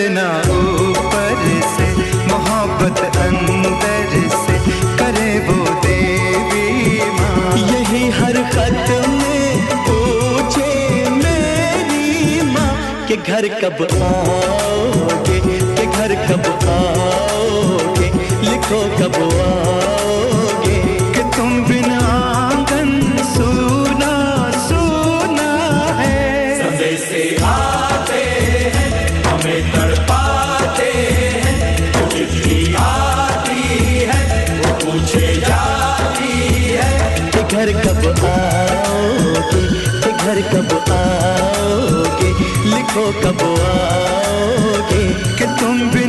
बिगड़ना 0.01 0.27
ऊपर 0.49 1.41
से, 1.71 1.87
मोहब्बत 2.27 2.99
अंदर 3.17 4.29
से 4.35 4.55
करे 4.97 5.31
वो 5.47 5.57
देवी 5.85 6.99
माँ। 7.17 7.57
यही 7.57 8.09
हर 8.09 8.41
खत 8.53 8.89
में 9.09 9.67
पूछे 9.85 10.69
मेरी 11.17 12.41
माँ 12.51 12.73
के 13.07 13.17
घर 13.17 13.47
कब 13.61 13.87
आओगे, 14.01 15.39
के 15.75 15.85
घर 15.85 16.15
कब 16.27 16.49
आओगे, 16.69 18.11
लिखो 18.49 18.81
कब 18.97 19.21
आओगे। 19.21 20.11
कब 40.53 40.71
आओगे? 40.91 42.29
लिखो 42.69 43.05
कब 43.21 43.41
आओगे 43.69 45.03
कि 45.37 45.45
तुम 45.59 45.75
बिन 45.91 46.00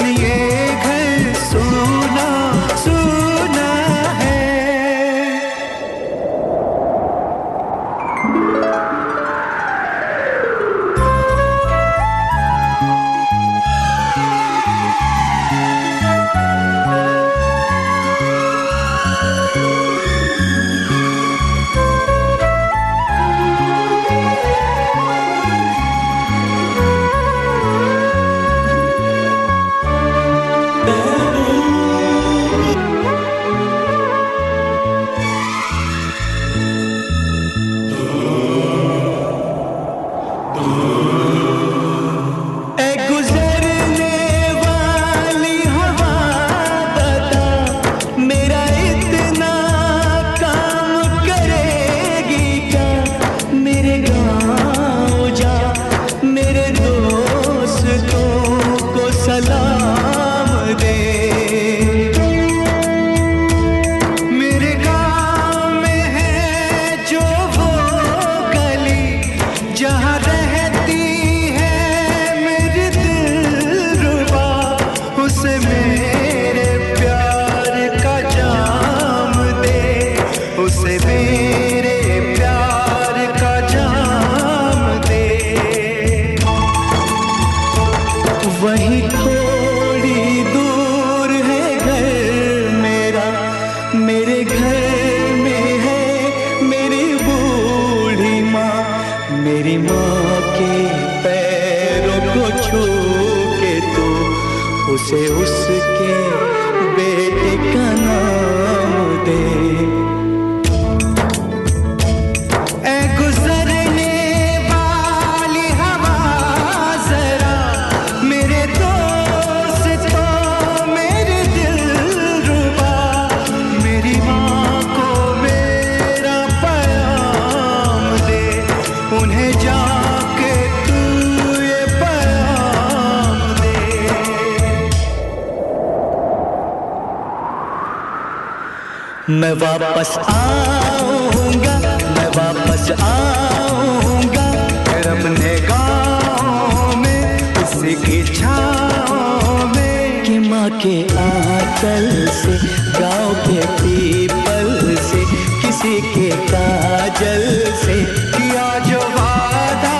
मैं 139.52 139.58
वापस 139.60 140.10
आऊँगा, 140.32 141.74
मैं 142.14 142.28
वापस 142.36 142.90
आऊँगा। 143.04 144.44
करम 144.88 145.20
ने 145.32 145.54
गाँव 145.66 146.96
में 146.96 147.52
किसी 147.54 147.94
की 148.04 148.22
छाँव 148.34 149.66
में 149.74 150.24
कि 150.24 150.38
माँ 150.48 150.68
के 150.80 150.96
आंचल 151.24 152.08
से, 152.40 152.56
गाँव 152.98 153.34
के 153.44 153.60
पीपल 153.82 154.96
से, 155.10 155.24
किसी 155.62 156.00
के 156.14 156.30
काजल 156.48 157.44
से 157.84 158.00
किया 158.36 158.68
जो 158.88 159.00
वादा 159.18 159.98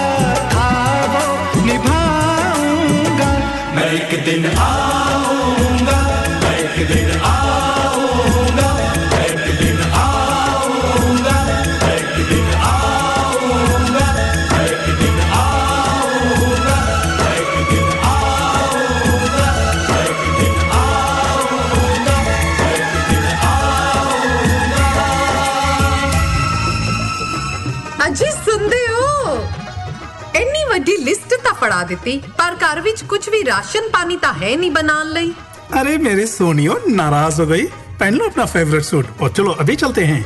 था 0.54 0.70
वो 1.12 1.64
निभाऊँगा। 1.66 3.30
मैं 3.76 3.90
एक 4.00 4.24
दिन 4.24 4.50
आऊँगा, 4.58 6.00
मैं 6.42 6.56
एक 6.58 6.86
दिन 6.94 7.20
ਸੁਣਦੇ 28.51 28.85
ਹੋ 28.89 29.35
ਇੰਨੀ 30.35 30.63
ਵੱਡੀ 30.69 30.95
ਲਿਸਟ 31.03 31.33
ਤਾਂ 31.43 31.53
ਫੜਾ 31.53 31.83
ਦਿੱਤੀ 31.83 32.17
ਪਰ 32.37 32.55
ਘਰ 32.63 32.81
ਵਿੱਚ 32.81 33.03
ਕੁਝ 33.03 33.27
ਵੀ 33.29 33.43
ਰਾਸ਼ਨ 33.45 33.89
ਪਾਣੀ 33.93 34.17
ਤਾਂ 34.17 34.33
ਹੈ 34.33 34.55
ਨਹੀਂ 34.55 34.71
ਬਣਾਉਣ 34.71 35.11
ਲਈ 35.13 35.33
अरे 35.77 35.93
मेरी 36.03 36.25
सोनियो 36.27 36.75
नाराज 36.97 37.37
हो 37.39 37.45
गई 37.47 37.63
पहन 38.01 38.17
लो 38.19 38.27
अपना 38.31 38.43
फेवरेट 38.51 38.85
सूट 38.89 39.07
और 39.23 39.31
चलो 39.39 39.55
अभी 39.63 39.73
चलते 39.81 40.05
हैं 40.09 40.19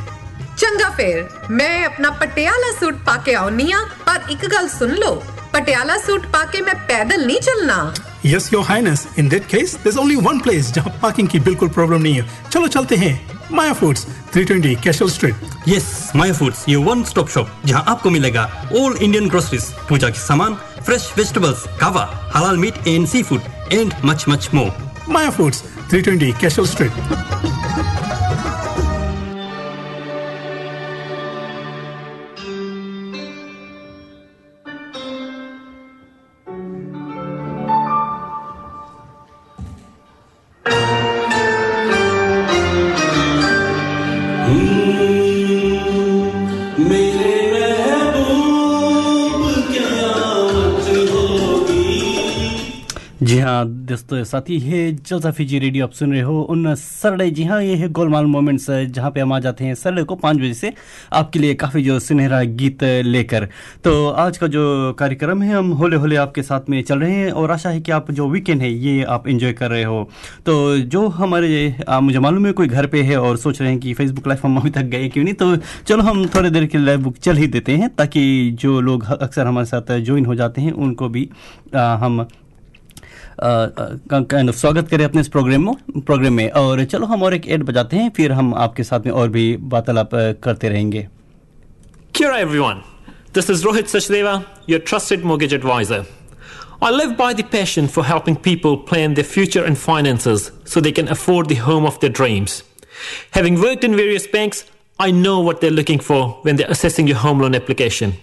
ਚੰਗਾ 0.58 0.90
ਫੇਰ 0.98 1.24
ਮੈਂ 1.52 1.70
ਆਪਣਾ 1.86 2.10
ਪਟਿਆਲਾ 2.20 2.70
ਸੂਟ 2.80 2.96
ਪਾ 3.06 3.16
ਕੇ 3.26 3.34
ਆਉਣੀ 3.36 3.72
ਆ 3.72 3.80
ਪਰ 4.06 4.30
ਇੱਕ 4.32 4.46
ਗੱਲ 4.54 4.68
ਸੁਣ 4.70 4.92
ਲਓ 4.98 5.16
ਪਟਿਆਲਾ 5.54 5.98
ਸੂਟ 6.06 6.26
ਪਾ 6.34 6.44
ਕੇ 6.52 6.62
ਮੈਂ 6.62 6.76
ਪੈਦਲ 6.90 7.26
ਨਹੀਂ 7.26 7.40
ਚੱਲਣਾ 7.42 7.80
Yes 8.27 8.53
your 8.53 8.65
highness 8.65 9.07
in 9.19 9.29
that 9.29 9.47
case 9.49 9.75
there 9.85 9.99
only 10.01 10.17
one 10.27 10.39
place 10.41 10.73
जहाँ 10.75 10.99
पार्किंग 11.03 11.29
की 11.29 11.41
बिल्कुल 11.41 11.69
प्रॉब्लम 11.69 12.03
नहीं 12.03 12.15
है। 12.15 12.29
चलो 12.53 12.69
चलते 12.69 12.97
हैं 12.97 13.15
Maya 13.53 13.73
foods 13.73 14.07
320 14.37 14.83
Cashel 14.85 15.09
street 15.11 15.69
yes 15.69 15.87
Maya 16.17 16.33
foods 16.33 16.65
ये 16.69 16.77
वन 16.87 17.03
स्टॉप 17.11 17.29
शॉप 17.31 17.51
जहाँ 17.67 17.85
आपको 17.89 18.11
मिलेगा 18.11 18.45
ऑल 18.81 18.97
इंडियन 19.03 19.29
ग्रोसरीज 19.29 19.71
पूजा 19.89 20.09
के 20.09 20.21
सामान 20.21 20.55
फ्रेश 20.87 21.13
वेजिटेबल्स 21.19 21.65
कावा 21.81 22.05
हलाल 22.35 22.57
meat 22.65 22.87
and 22.89 23.07
seafood 23.23 23.73
and 23.73 23.93
much 24.05 24.25
much 24.29 24.49
more 24.55 24.73
Maya 25.09 25.31
foods 25.31 25.63
320 25.93 26.41
Cashel 26.41 26.67
street 26.67 27.56
हाँ 53.97 54.03
दोस्तों 54.03 54.25
साथी 54.25 54.57
ये 54.61 54.93
जलसा 55.09 55.31
फीजी 55.33 55.59
रेडियो 55.59 55.85
आप 55.85 55.93
सुन 55.93 56.11
रहे 56.13 56.21
हो 56.23 56.41
उन 56.51 56.75
सरडे 56.77 57.31
जी 57.31 57.45
हाँ 57.45 57.63
ये 57.63 57.75
है 57.77 57.89
गोलमाल 57.89 58.25
मोमेंट्स 58.27 58.67
जहाँ 58.71 59.11
पे 59.11 59.21
हम 59.21 59.33
आ 59.33 59.39
जाते 59.41 59.65
हैं 59.65 59.75
सरडे 59.75 60.03
को 60.05 60.15
पाँच 60.17 60.37
बजे 60.37 60.53
से 60.55 60.73
आपके 61.13 61.39
लिए 61.39 61.55
काफ़ी 61.55 61.83
जो 61.83 61.99
सुनहरा 62.01 62.43
गीत 62.61 62.85
लेकर। 62.85 63.49
तो 63.85 64.09
आज 64.09 64.39
का 64.39 64.47
जो 64.47 64.93
कार्यक्रम 64.99 65.43
है 65.43 65.55
हम 65.55 65.71
होले 65.81 65.97
होले 65.97 66.17
आपके 66.17 66.43
साथ 66.43 66.69
में 66.71 66.83
चल 66.83 66.99
रहे 66.99 67.15
हैं 67.15 67.31
और 67.33 67.51
आशा 67.51 67.71
है 67.71 67.81
कि 67.81 67.93
आप 67.93 68.11
जो 68.11 68.29
वीकेंड 68.29 68.63
है 68.63 68.73
ये 68.73 69.03
आप 69.05 69.29
इंजॉय 69.29 69.53
कर 69.53 69.71
रहे 69.71 69.85
हो। 69.85 70.03
तो 70.47 70.79
जो 70.79 71.07
हमारे 71.09 71.75
आ, 71.89 72.01
मुझे 72.01 72.19
मालूम 72.19 72.47
है 72.47 72.53
कोई 72.53 72.69
घर 72.69 72.87
पर 72.87 73.03
है 73.03 73.17
और 73.17 73.37
सोच 73.37 73.61
रहे 73.61 73.71
हैं 73.71 73.81
कि 73.81 73.95
फेसबुक 73.95 74.29
लाइव 74.29 74.41
हम 74.45 74.57
अभी 74.59 74.71
तक 74.71 74.93
गए 74.95 75.09
क्यों 75.09 75.25
नहीं 75.25 75.35
तो 75.35 75.55
चलो 75.57 76.03
हम 76.03 76.27
थोड़ी 76.35 76.51
देर 76.51 76.67
के 76.67 76.79
लाइव 76.79 77.03
बुक 77.03 77.17
चल 77.19 77.37
ही 77.37 77.47
देते 77.49 77.77
हैं 77.77 77.95
ताकि 77.97 78.51
जो 78.61 78.81
लोग 78.81 79.05
अक्सर 79.13 79.47
हमारे 79.47 79.67
साथ 79.67 79.99
ज्वाइन 80.01 80.27
हो 80.27 80.35
जाते 80.35 80.63
हैं 80.63 80.73
उनको 80.87 81.09
भी 81.09 81.29
हम 81.77 82.27
काइंड 83.44 84.50
ऑफ 84.50 84.56
स्वागत 84.56 84.88
करें 84.90 85.04
अपने 85.06 85.22
इस 85.22 85.28
प्रोग्राम 85.36 85.66
में 85.66 86.02
प्रोग्राम 86.06 86.34
में 86.34 86.50
और 86.62 86.84
चलो 86.94 87.06
हम 87.14 87.24
और 87.24 87.34
एक 87.34 87.48
एड 87.58 87.64
बजाते 87.64 87.98
हैं 87.98 88.10
फिर 88.18 88.32
हम 88.40 88.54
आपके 88.68 88.84
साथ 88.84 89.06
में 89.06 89.12
और 89.12 89.30
भी 89.36 89.46
वार्तालाप 89.76 90.16
अ, 90.16 90.32
करते 90.44 90.70
रहेंगे 90.70 91.08
Kia 92.18 92.28
ora, 92.30 92.40
everyone. 92.46 92.80
This 93.36 93.50
is 93.52 93.62
Rohit 93.66 93.90
Sachdeva, 93.92 94.32
your 94.72 94.80
trusted 94.90 95.24
mortgage 95.30 95.54
advisor. 95.58 96.00
I 96.88 96.90
live 96.96 97.14
by 97.22 97.30
the 97.40 97.44
passion 97.54 97.88
for 97.94 98.04
helping 98.08 98.36
people 98.48 98.76
plan 98.90 99.14
their 99.20 99.28
future 99.36 99.64
and 99.70 99.78
finances 99.84 100.50
so 100.74 100.82
they 100.88 100.92
can 100.98 101.08
afford 101.16 101.48
the 101.52 101.58
home 101.68 101.86
of 101.92 102.00
their 102.02 102.14
dreams. 102.20 102.58
Having 103.40 103.62
worked 103.62 103.86
in 103.90 103.96
various 104.02 104.28
banks, 104.36 104.66
I 105.00 105.10
know 105.22 105.38
what 105.48 105.62
they're 105.62 105.78
looking 105.80 106.04
for 106.10 106.20
when 106.48 106.58
they're 106.62 106.74
assessing 106.78 107.08
your 107.14 107.18
home 107.24 107.40
loan 107.46 107.56
application. 107.62 108.14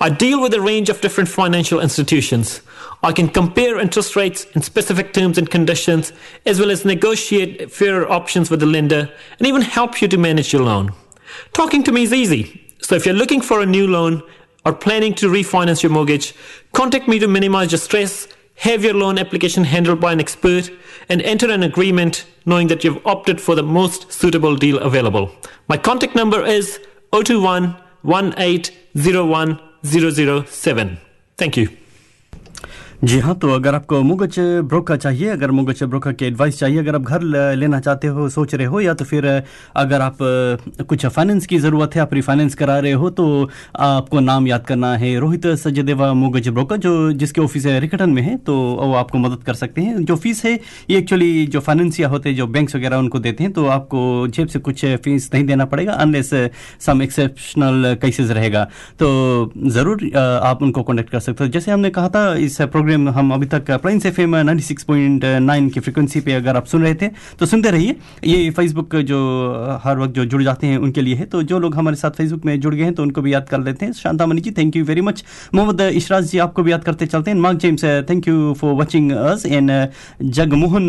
I 0.00 0.10
deal 0.10 0.40
with 0.40 0.54
a 0.54 0.60
range 0.60 0.88
of 0.88 1.00
different 1.00 1.28
financial 1.28 1.80
institutions. 1.80 2.60
I 3.02 3.12
can 3.12 3.28
compare 3.28 3.80
interest 3.80 4.14
rates 4.16 4.46
and 4.54 4.64
specific 4.64 5.12
terms 5.12 5.38
and 5.38 5.50
conditions, 5.50 6.12
as 6.46 6.60
well 6.60 6.70
as 6.70 6.84
negotiate 6.84 7.70
fairer 7.72 8.10
options 8.10 8.50
with 8.50 8.60
the 8.60 8.66
lender 8.66 9.10
and 9.38 9.46
even 9.46 9.62
help 9.62 10.00
you 10.00 10.08
to 10.08 10.18
manage 10.18 10.52
your 10.52 10.62
loan. 10.62 10.92
Talking 11.52 11.82
to 11.84 11.92
me 11.92 12.02
is 12.02 12.12
easy. 12.12 12.74
So 12.80 12.94
if 12.94 13.06
you're 13.06 13.14
looking 13.14 13.40
for 13.40 13.60
a 13.60 13.66
new 13.66 13.86
loan 13.86 14.22
or 14.64 14.72
planning 14.72 15.14
to 15.14 15.28
refinance 15.28 15.82
your 15.82 15.90
mortgage, 15.90 16.34
contact 16.72 17.08
me 17.08 17.18
to 17.18 17.28
minimize 17.28 17.72
your 17.72 17.78
stress, 17.78 18.28
have 18.56 18.84
your 18.84 18.94
loan 18.94 19.18
application 19.18 19.64
handled 19.64 20.00
by 20.00 20.12
an 20.12 20.20
expert, 20.20 20.70
and 21.08 21.22
enter 21.22 21.50
an 21.50 21.62
agreement 21.62 22.26
knowing 22.46 22.68
that 22.68 22.84
you've 22.84 23.04
opted 23.06 23.40
for 23.40 23.54
the 23.54 23.62
most 23.62 24.12
suitable 24.12 24.56
deal 24.56 24.78
available. 24.78 25.30
My 25.68 25.76
contact 25.76 26.14
number 26.14 26.44
is 26.44 26.78
021 27.12 27.76
1801007. 28.04 30.96
Thank 31.36 31.56
you. 31.56 31.68
जी 33.02 33.18
हाँ 33.18 33.34
तो 33.34 33.48
अगर 33.50 33.74
आपको 33.74 34.00
मुगच 34.02 34.38
broker 34.38 34.96
चाहिए, 34.96 35.28
अगर 35.28 35.50
मुगच 35.50 35.82
broker 35.82 36.12
की 36.12 36.24
advice 36.24 36.58
चाहिए, 36.58 36.78
अगर 36.78 36.94
आप 36.94 37.02
घर 37.02 37.22
लेना 37.56 37.78
चाहते 37.80 38.06
हो, 38.06 38.28
सोच 38.28 38.54
रहे 38.54 38.66
हो, 38.66 38.80
या 38.80 38.92
तो 38.94 39.04
फिर, 39.04 39.24
अगर 39.76 40.00
आप, 40.00 40.18
कुछ 40.88 41.06
फाइनेंस 41.06 41.46
की 41.46 41.58
ज़रूरत 41.58 41.94
है, 41.94 42.00
आप 42.00 42.14
रिफाइनेंस 42.14 42.54
करा 42.54 42.78
रहे 42.78 42.92
हो 42.92 43.10
तो 43.10 43.48
आपको 43.76 44.20
नाम 44.20 44.46
याद 44.46 44.66
करना 44.66 44.94
है 44.96 45.18
रोहित 45.20 45.46
सजदेवा 45.56 46.12
मुगज 46.14 46.48
ब्रोकर, 46.48 46.76
जो 46.76 47.12
जिसके 47.14 47.40
ऑफ़िस 47.40 47.66
है 47.66 47.78
रिकटन 47.80 48.10
में 48.10 48.22
है 48.22 48.36
तो 48.38 48.54
वो 48.54 48.92
आपको 48.94 49.18
मदद 49.18 49.42
कर 49.44 49.54
सकते 49.54 49.80
हैं। 49.80 50.04
जो 50.04 50.16
फ़ीस 50.16 50.44
है, 50.44 50.52
ये 50.90 50.98
एक्चुअली 50.98 51.46
जो 51.46 51.60
फाइनेंसिया 51.60 52.08
होते 52.08 52.28
हैं, 52.28 52.36
जो 52.36 52.46
बैंक्स 52.48 52.76
वगैरह, 52.76 52.96
उनको 52.98 53.18
देते 53.18 53.44
हैं 53.44 53.52
तो 53.52 53.66
आपको 53.68 54.26
जेब 54.28 54.48
से 54.48 54.58
कुछ 54.60 54.84
फ़ीस 54.84 55.30
नहीं 55.34 55.44
देना 55.46 55.64
पड़ेगा 55.64 55.92
अनलेस 55.94 56.30
सम 56.86 57.02
एक्सेप्शनल 57.02 57.94
केसेस 58.02 58.30
रहेगा। 58.30 58.64
तो 58.98 59.52
ज़रूर 59.68 60.08
आप 60.16 60.62
उनको 60.62 60.82
कॉन्टेक्ट 60.82 61.10
कर 61.10 61.20
सकते 61.20 61.44
हो। 61.44 61.50
जैसे 61.50 61.70
हमने 61.70 61.90
कहा 61.90 62.08
था, 62.08 62.34
इस 62.36 62.60
प्रोग्राम 62.62 62.90
हम 62.92 63.32
अभी 63.34 63.46
तक 63.46 63.70
प्लाइंस 63.72 64.06
F 64.06 64.20
M 64.20 64.36
ninety 64.36 64.64
six 64.64 64.84
point 64.84 65.24
nine 65.24 65.68
की 65.68 65.80
फ्रिक्वेंसी 65.80 66.20
पे 66.20 66.32
अगर 66.32 66.56
आप 66.56 66.66
सुन 66.66 66.82
रहे 66.82 66.94
थे 66.94 67.08
तो 67.38 67.46
सुनते 67.46 67.70
रहिए। 67.70 67.96
ये 68.24 68.50
फेसबुक 68.52 68.96
जो 69.02 69.20
हर 69.84 69.98
वक्त 69.98 70.14
जो 70.14 70.24
जुड़ 70.24 70.42
जाते 70.42 70.66
हैं, 70.66 70.78
उनके 70.78 71.02
लिए 71.02 71.14
है। 71.14 71.24
तो 71.26 71.42
जो 71.44 71.58
लोग 71.58 71.74
हमारे 71.76 71.96
साथ 71.96 72.10
फेसबुक 72.12 72.44
में 72.44 72.58
जुड़ 72.60 72.74
गए 72.74 72.84
हैं 72.84 72.94
तो 72.94 73.02
उनको 73.02 73.22
भी 73.22 73.32
याद 73.32 73.48
कर 73.48 73.60
लेते 73.60 73.86
हैं। 73.86 73.92
Shantamani 73.94 74.40
ji 74.40 74.50
thank 74.50 74.76
you 74.76 74.84
very 74.84 75.00
much 75.00 75.24
Mohammad 75.54 75.80
Ishraj 75.82 76.30
ji, 76.30 76.38
आपको 76.38 76.62
भी 76.62 76.72
याद 76.72 76.84
करते 76.84 77.06
चलते 77.06 77.30
हैं। 77.30 77.38
Mark 77.38 77.58
James 77.58 77.84
thank 78.10 78.28
you 78.28 78.54
for 78.60 78.74
watching 78.74 79.10
us 79.12 79.46
and 79.46 79.70
Jagmohan 80.22 80.88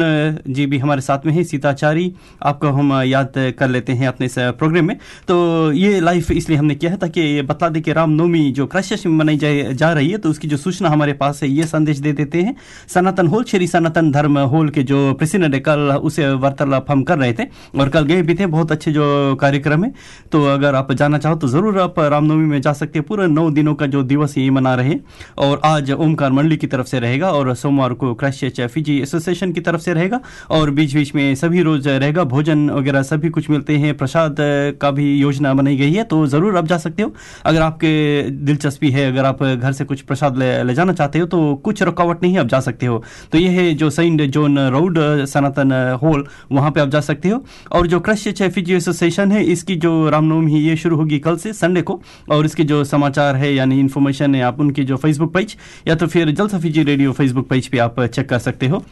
ji 0.49 0.65
भी 0.65 0.77
हमारे 0.77 1.01
साथ 1.01 1.25
में 1.25 1.33
है। 1.33 1.43
सीताचारी, 1.45 2.11
आपको 2.43 2.67
हम 2.69 2.93
याद 3.03 3.33
कर 3.59 3.69
लेते 3.69 3.93
हैं 3.93 4.07
अपने 4.07 4.25
इस 4.25 4.35
प्रोग्राम 4.59 4.85
में। 4.85 4.97
तो 5.27 5.71
ये 5.73 5.99
लाइव 6.01 6.31
इसलिए 6.33 6.57
हमने 6.57 6.75
किया 6.75 6.91
है 6.91 6.97
ताकि 6.97 7.41
बता 7.43 7.69
दें 7.69 7.81
कि 7.83 7.93
रामनवमी 7.93 8.51
जो 8.51 8.65
क्राइस्ट 8.67 9.05
में 9.05 9.13
मनाई 9.15 9.37
जा 9.73 9.91
रही 9.93 10.09
है 10.09 10.17
तो 10.17 10.29
उसकी 10.29 10.47
जो 10.47 10.57
सूचना 10.57 10.89
हमारे 10.89 11.13
पास 11.15 11.41
है, 11.43 11.49
ये 11.49 11.63
संदेश 11.65 11.92
दे 11.97 12.11
देते 12.13 12.41
हैं। 12.41 12.55
सनातन 12.87 13.27
होल 13.27 13.43
श्री 13.43 13.67
सनातन 13.67 14.11
धर्म 14.11 14.37
होल 14.47 14.69
के 14.69 14.83
जो 14.83 15.13
प्रेसिडेंट 15.13 15.53
है 15.53 15.59
कल 15.59 15.79
उसे 15.93 16.31
वार्तालाप 16.35 16.91
हम 16.91 17.03
कर 17.03 17.17
रहे 17.17 17.33
थे 17.33 17.43
और 17.75 17.89
कल 17.89 18.03
गए 18.03 18.21
भी 18.21 18.35
थे 18.35 18.45
बहुत 18.47 18.71
अच्छे 18.71 18.91
जो 18.91 19.35
कार्यक्रम 19.41 19.83
है। 19.83 19.91
तो 20.31 20.43
अगर 20.47 20.75
आप 20.75 20.91
जाना 20.93 21.17
चाहो 21.17 21.35
तो 21.35 21.47
ज़रूर 21.47 21.79
आप 21.81 21.99
रामनवमी 22.01 22.45
में 22.47 22.61
जा 22.61 22.73
सकते 22.73 22.99
हैं। 22.99 23.07
पूरे 23.07 23.27
नौ 23.29 23.49
दिनों 23.51 23.75
का 23.75 23.87
जो 23.87 24.03
दिवस 24.05 24.37
ये 24.37 24.49
मना 24.51 24.73
रहे 24.75 24.95
और 25.39 25.61
आज 25.65 25.91
ओमकार 25.93 26.31
मंडली 26.31 26.57
की 26.57 26.67
तरफ़ 26.67 26.87
से 26.87 26.99
रहेगा 26.99 27.31
और 27.31 27.53
सोमवार 27.55 27.93
को 27.95 28.13
क्राइस्ट 28.15 28.61
फिजी 28.63 28.99
एसोसिएशन 29.01 29.51
की 29.51 29.61
तरफ़ 29.61 29.81
से 29.81 29.93
रहेगा 29.93 30.19
और 30.51 30.69
बीच 30.71 30.93
बीच 30.95 31.13
में 31.15 31.35
सभी 31.35 31.61
रोज 31.63 31.87
रहेगा। 31.87 32.23
भोजन 32.25 32.69
वगैरह 32.71 33.01
सभी 33.03 33.29
कुछ 33.29 33.49
मिलते 33.49 33.77
हैं। 33.77 33.95
प्रसाद 33.97 34.35
का 34.81 34.91
भी 34.91 35.05
योजना 35.15 35.53
बनाई 35.53 35.75
गई 35.77 35.93
है 35.93 36.03
तो 36.05 36.25
ज़रूर 36.27 36.57
आप 36.57 36.67
जा 36.67 36.77
सकते 36.79 37.03
हो। 37.03 37.13
अगर 37.45 37.61
आपके 37.61 38.21
दिलचस्पी 38.41 38.89
है 38.91 39.05
अगर 39.07 39.25
आप 39.25 39.43
घर 39.43 39.71
से 39.71 39.85
कुछ 39.85 40.01
प्रसाद 40.03 40.37
ले, 40.37 40.63
ले 40.63 40.73
जाना 40.73 40.93
चाहते 40.93 41.19
हो 41.19 41.25
तो 41.27 41.55
कुछ 41.65 41.82
रुकावट 41.83 42.23
नहीं 42.23 42.33
है, 42.33 42.39
आप 42.39 42.47
जा 42.47 42.59
सकते 42.59 42.85
हो। 42.85 43.03
तो 43.31 43.37
ये 43.37 43.49
है 43.49 43.73
जो 43.73 43.89
saint 43.89 44.21
John 44.21 44.59
road 44.69 44.99
Sanatan 45.25 45.71
hall, 46.03 46.25
वहाँ 46.51 46.71
पे 46.71 46.81
आप 46.81 46.89
जा 46.89 46.99
सकते 47.01 47.29
हो। 47.29 47.43
और 47.71 47.87
जो 47.87 47.99
क्रश 47.99 48.27
फिजी 48.27 48.73
एसोसिएशन 48.73 49.31
है, 49.31 49.43
इसकी 49.43 49.75
जो 49.75 50.09
रामनवमी 50.09 50.59
ये 50.59 50.75
शुरू 50.75 50.95
होगी 50.95 51.19
कल 51.19 51.37
से, 51.37 51.53
संडे 51.53 51.81
को। 51.81 52.01
और 52.31 52.45
इसके 52.45 52.63
जो 52.63 52.83
समाचार 52.83 53.35
है, 53.35 53.53
यानी 53.55 53.79
इन्फॉर्मेशन 53.79 54.35
है, 54.35 54.41
आप 54.41 54.59
उनकी 54.59 54.83
जो 54.83 54.97
फेसबुक 54.97 55.33
पेज 55.33 55.55
या 55.87 55.95
तो 55.95 56.07
फिर 56.07 56.31
जलसा 56.31 56.59
रेडियो 56.63 57.11
फेसबुक 57.11 57.47
पेज 57.47 57.67
पर 57.67 57.79
आप 57.79 57.99
चेक 58.01 58.29
कर 58.29 58.39
सकते 58.39 58.67
हो। 58.67 58.83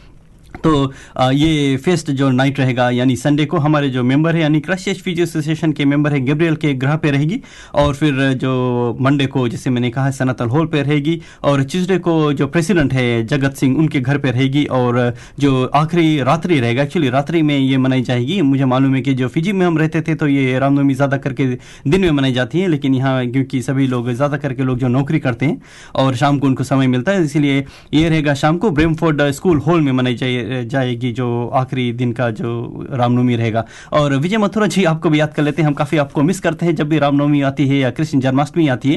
तो 0.64 0.92
ये 1.32 1.76
फेस्ट 1.76 2.10
जो 2.10 2.30
नाइट 2.30 2.58
रहेगा, 2.60 2.88
यानी 2.90 3.16
संडे 3.16 3.44
को 3.44 3.58
हमारे 3.58 3.88
जो 3.90 4.02
मेंबर 4.04 4.34
है, 4.34 4.40
यानी 4.42 4.60
क्रश 4.60 4.88
फिजी 4.94 5.22
एसोसिएशन 5.22 5.72
के 5.72 5.84
मेंबर 5.84 6.12
है, 6.12 6.20
गेब्रियल 6.20 6.56
के 6.56 6.72
ग्रह 6.74 6.96
पे 6.96 7.10
रहेगी, 7.10 7.40
और 7.74 7.94
फिर 7.94 8.32
जो 8.32 8.96
मंडे 9.00 9.26
को, 9.26 9.46
जैसे 9.48 9.70
मैंने 9.70 9.90
कहा 9.90 10.10
सनातल 10.10 10.48
हॉल 10.48 10.66
पे 10.66 10.82
रहेगी, 10.82 11.20
और 11.44 11.62
ट्यूसडे 11.64 11.98
को 11.98 12.32
जो 12.32 12.46
प्रेसिडेंट 12.46 12.92
है, 12.92 13.26
जगत 13.26 13.54
सिंह, 13.54 13.76
उनके 13.78 14.00
घर 14.00 14.18
पे 14.18 14.30
रहेगी, 14.30 14.64
और 14.66 15.14
जो 15.40 15.64
आखिरी 15.74 16.22
रात्रि 16.22 16.58
रहेगा 16.60 16.82
एक्चुअली 16.82 17.08
रात्रि 17.10 17.42
में 17.42 17.56
ये 17.58 17.78
मनाई 17.78 18.02
जाएगी। 18.02 18.40
मुझे 18.42 18.64
मालूम 18.64 18.94
है 18.94 19.00
कि 19.02 19.14
जो 19.14 19.28
फिजी 19.28 19.52
में 19.52 19.66
हम 19.66 19.78
रहते 19.78 20.00
थे 20.02 20.14
तो 20.14 20.26
ये 20.28 20.58
रामनवमी 20.58 20.94
ज़्यादा 20.94 21.16
करके 21.18 21.46
दिन 21.86 22.00
में 22.00 22.10
मनाई 22.10 22.32
जाती 22.32 22.60
है, 22.60 22.68
लेकिन 22.68 22.94
यहाँ 22.94 23.26
क्योंकि 23.26 23.62
सभी 23.62 23.86
लोग, 23.86 24.10
ज़्यादा 24.12 24.36
करके 24.36 24.62
लोग 24.62 24.78
जो 24.78 24.88
नौकरी 24.88 25.18
करते 25.20 25.46
हैं, 25.46 25.60
और 25.94 26.16
शाम 26.16 26.38
को 26.38 26.46
उनको 26.46 26.64
समय 26.64 26.86
मिलता 26.86 27.12
है, 27.12 27.24
इसीलिए 27.24 27.64
ये 27.94 28.08
रहेगा 28.08 28.34
शाम 28.34 28.58
को 28.58 28.70
ब्रेमफोर्ड 28.72 29.22
स्कूल 29.32 29.58
हॉल 29.58 29.80
में 29.80 29.92
मनाई 29.92 30.14
जाए 30.14 30.41
जाएगी 30.64 31.12
जो 31.12 31.28
आखिरी 31.54 31.92
दिन 31.92 32.12
का 32.12 32.30
जो 32.30 32.86
रामनवमी 32.90 33.36
रहेगा। 33.36 33.64
और 33.92 34.16
विजय 34.16 34.38
मथुरा 34.38 34.66
जी 34.66 34.84
आपको 34.84 35.10
भी 35.10 35.20
याद 35.20 35.32
कर 35.34 35.42
लेते 35.42 35.62
हैं 35.62 35.66
हम 35.66 35.74
काफ़ी 35.74 35.98
आपको 35.98 36.22
मिस 36.22 36.40
करते 36.40 36.66
हैं 36.66 36.74
जब 36.74 36.88
भी 36.88 36.98
रामनवमी 36.98 37.42
आती 37.42 37.66
है 37.68 37.76
या 37.76 37.90
कृष्ण 37.90 38.20
जन्माष्टमी 38.20 38.68
आती 38.68 38.90
है। 38.90 38.96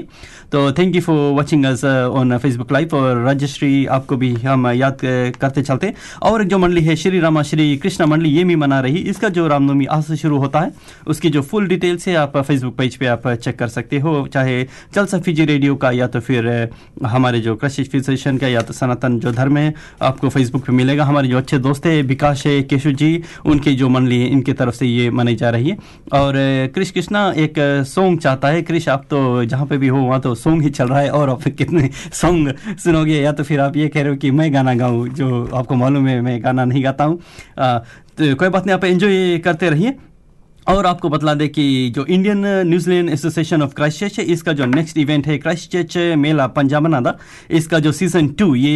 तो 0.52 0.72
thank 0.72 0.96
you 0.96 1.02
for 1.02 1.34
watching 1.36 1.66
us 1.66 1.86
on 1.86 2.38
Facebook 2.38 2.72
live 2.72 2.96
और 2.96 3.22
राजश्री 3.24 3.86
आपको 3.86 4.18
भी 4.18 4.34
हम 4.36 4.68
याद 4.68 4.96
uh, 4.96 5.38
करते 5.38 5.62
चलते 5.62 5.94
और 6.24 6.44
जो 6.44 6.58
मंडली 6.58 6.82
है 6.82 6.96
श्री 6.96 7.20
रामा 7.20 7.42
श्री 7.44 7.78
कृष्णा 7.78 8.06
मंडली 8.06 8.30
ये 8.30 8.44
भी 8.44 8.56
मना 8.56 8.80
रही 8.80 9.00
इसका 9.10 9.30
जो 9.30 9.48
रामनवमी 9.48 9.86
आज 9.86 10.04
से 10.04 10.16
शुरू 10.18 10.38
होता 10.38 10.60
है 10.60 10.72
उसकी 11.08 11.30
जो 11.30 11.42
फुल 11.42 11.68
डिटेल्स 11.68 12.08
है 12.08 12.16
आप 12.16 12.38
फेसबुक 12.38 12.76
पेज 12.76 12.96
पे 12.96 13.06
आप 13.08 13.28
चेक 13.28 13.60
कर 13.60 13.68
सकते 13.68 14.00
हो 14.00 14.16
चाहे 14.34 14.64
चल 14.96 15.06
सफीजी 15.06 15.46
रेडियो 15.46 15.76
का 15.76 15.92
या 15.92 16.08
तो 16.08 16.20
फिर 16.20 16.50
uh, 16.68 17.06
हमारे 17.08 17.40
जो 17.40 17.56
कृषि 17.56 17.84
फिजिशियन 17.84 18.38
का 18.38 18.48
या 18.48 18.62
तो 18.62 18.74
सनातन 18.74 19.20
जो 19.20 19.32
धर्म 19.32 19.58
है 19.58 19.74
आपको 20.02 20.30
फेसबुक 20.30 20.66
पे 20.66 20.74
मिलेगा 20.74 21.06
हमारे 21.06 21.28
जो 21.28 21.35
अच्छे 21.36 21.58
दोस्त 21.60 21.86
है, 21.86 22.02
विकास 22.04 22.44
है 22.46 22.62
केशु 22.64 22.92
जी, 22.94 23.22
उनकी 23.46 23.76
जो 23.76 23.90
मंडली 23.90 24.22
है 24.22 24.28
इनकी 24.28 24.54
तरफ़ 24.54 24.76
से 24.76 24.86
ये 24.86 25.10
मनाई 25.12 25.36
जा 25.36 25.50
रही 25.50 25.70
है। 25.70 25.78
और 26.14 26.34
क्रिश 26.74 26.86
कृष 26.86 26.92
कृष्णा 26.92 27.22
एक 27.38 27.54
सॉन्ग 27.88 28.20
चाहता 28.20 28.48
है। 28.48 28.62
कृष 28.62 28.88
आप 28.90 29.06
तो 29.10 29.44
जहाँ 29.46 29.66
पे 29.66 29.78
भी 29.78 29.88
हो, 29.88 29.98
वहाँ 29.98 30.20
तो 30.22 30.34
सॉन्ग 30.36 30.62
ही 30.64 30.70
चल 30.70 30.88
रहा 30.88 31.00
है। 31.00 31.10
और 31.10 31.30
आप 31.30 31.44
कितने 31.48 31.90
सॉन्ग 32.14 32.54
सुनोगे, 32.78 33.20
या 33.22 33.32
तो 33.32 33.44
फिर 33.44 33.60
आप 33.60 33.78
ये 33.78 33.88
कह 33.88 34.02
रहे 34.02 34.10
हो 34.10 34.16
कि 34.16 34.32
मैं 34.32 34.54
गाना 34.54 34.74
गाऊँ, 34.76 35.08
जो 35.10 35.46
आपको 35.54 35.76
मालूम 35.76 36.08
है, 36.08 36.20
मैं 36.22 36.44
गाना 36.44 36.66
नहीं 36.66 36.84
गाता 36.84 37.04
हूँ। 37.04 37.18
तो 38.18 38.36
कोई 38.36 38.50
बात 38.50 38.66
नहीं, 38.66 38.76
आप 38.76 38.84
एंजॉय 38.86 39.38
करते 39.38 39.70
रहिए। 39.70 39.96
और 40.68 40.86
आपको 40.86 41.10
बतला 41.10 41.34
दें 41.34 41.48
कि 41.50 41.64
जो 41.96 42.06
Indian 42.06 42.46
New Zealand 42.68 43.10
association 43.10 43.62
of 43.62 43.74
Christchurch 44.00 44.20
है, 44.20 44.26
इसका 44.26 44.54
जो 44.54 44.66
नेक्स्ट 44.66 44.98
इवेंट 44.98 45.28
है 45.28 45.38
क्राइस्ट 45.38 45.72
चर्च 45.72 45.98
मेला 46.18 46.48
पंजाबनादा 46.50 47.16
इसका 47.52 47.80
जो 47.80 47.92
सीज़न 47.92 48.28
टू 48.30 48.54
ये 48.56 48.74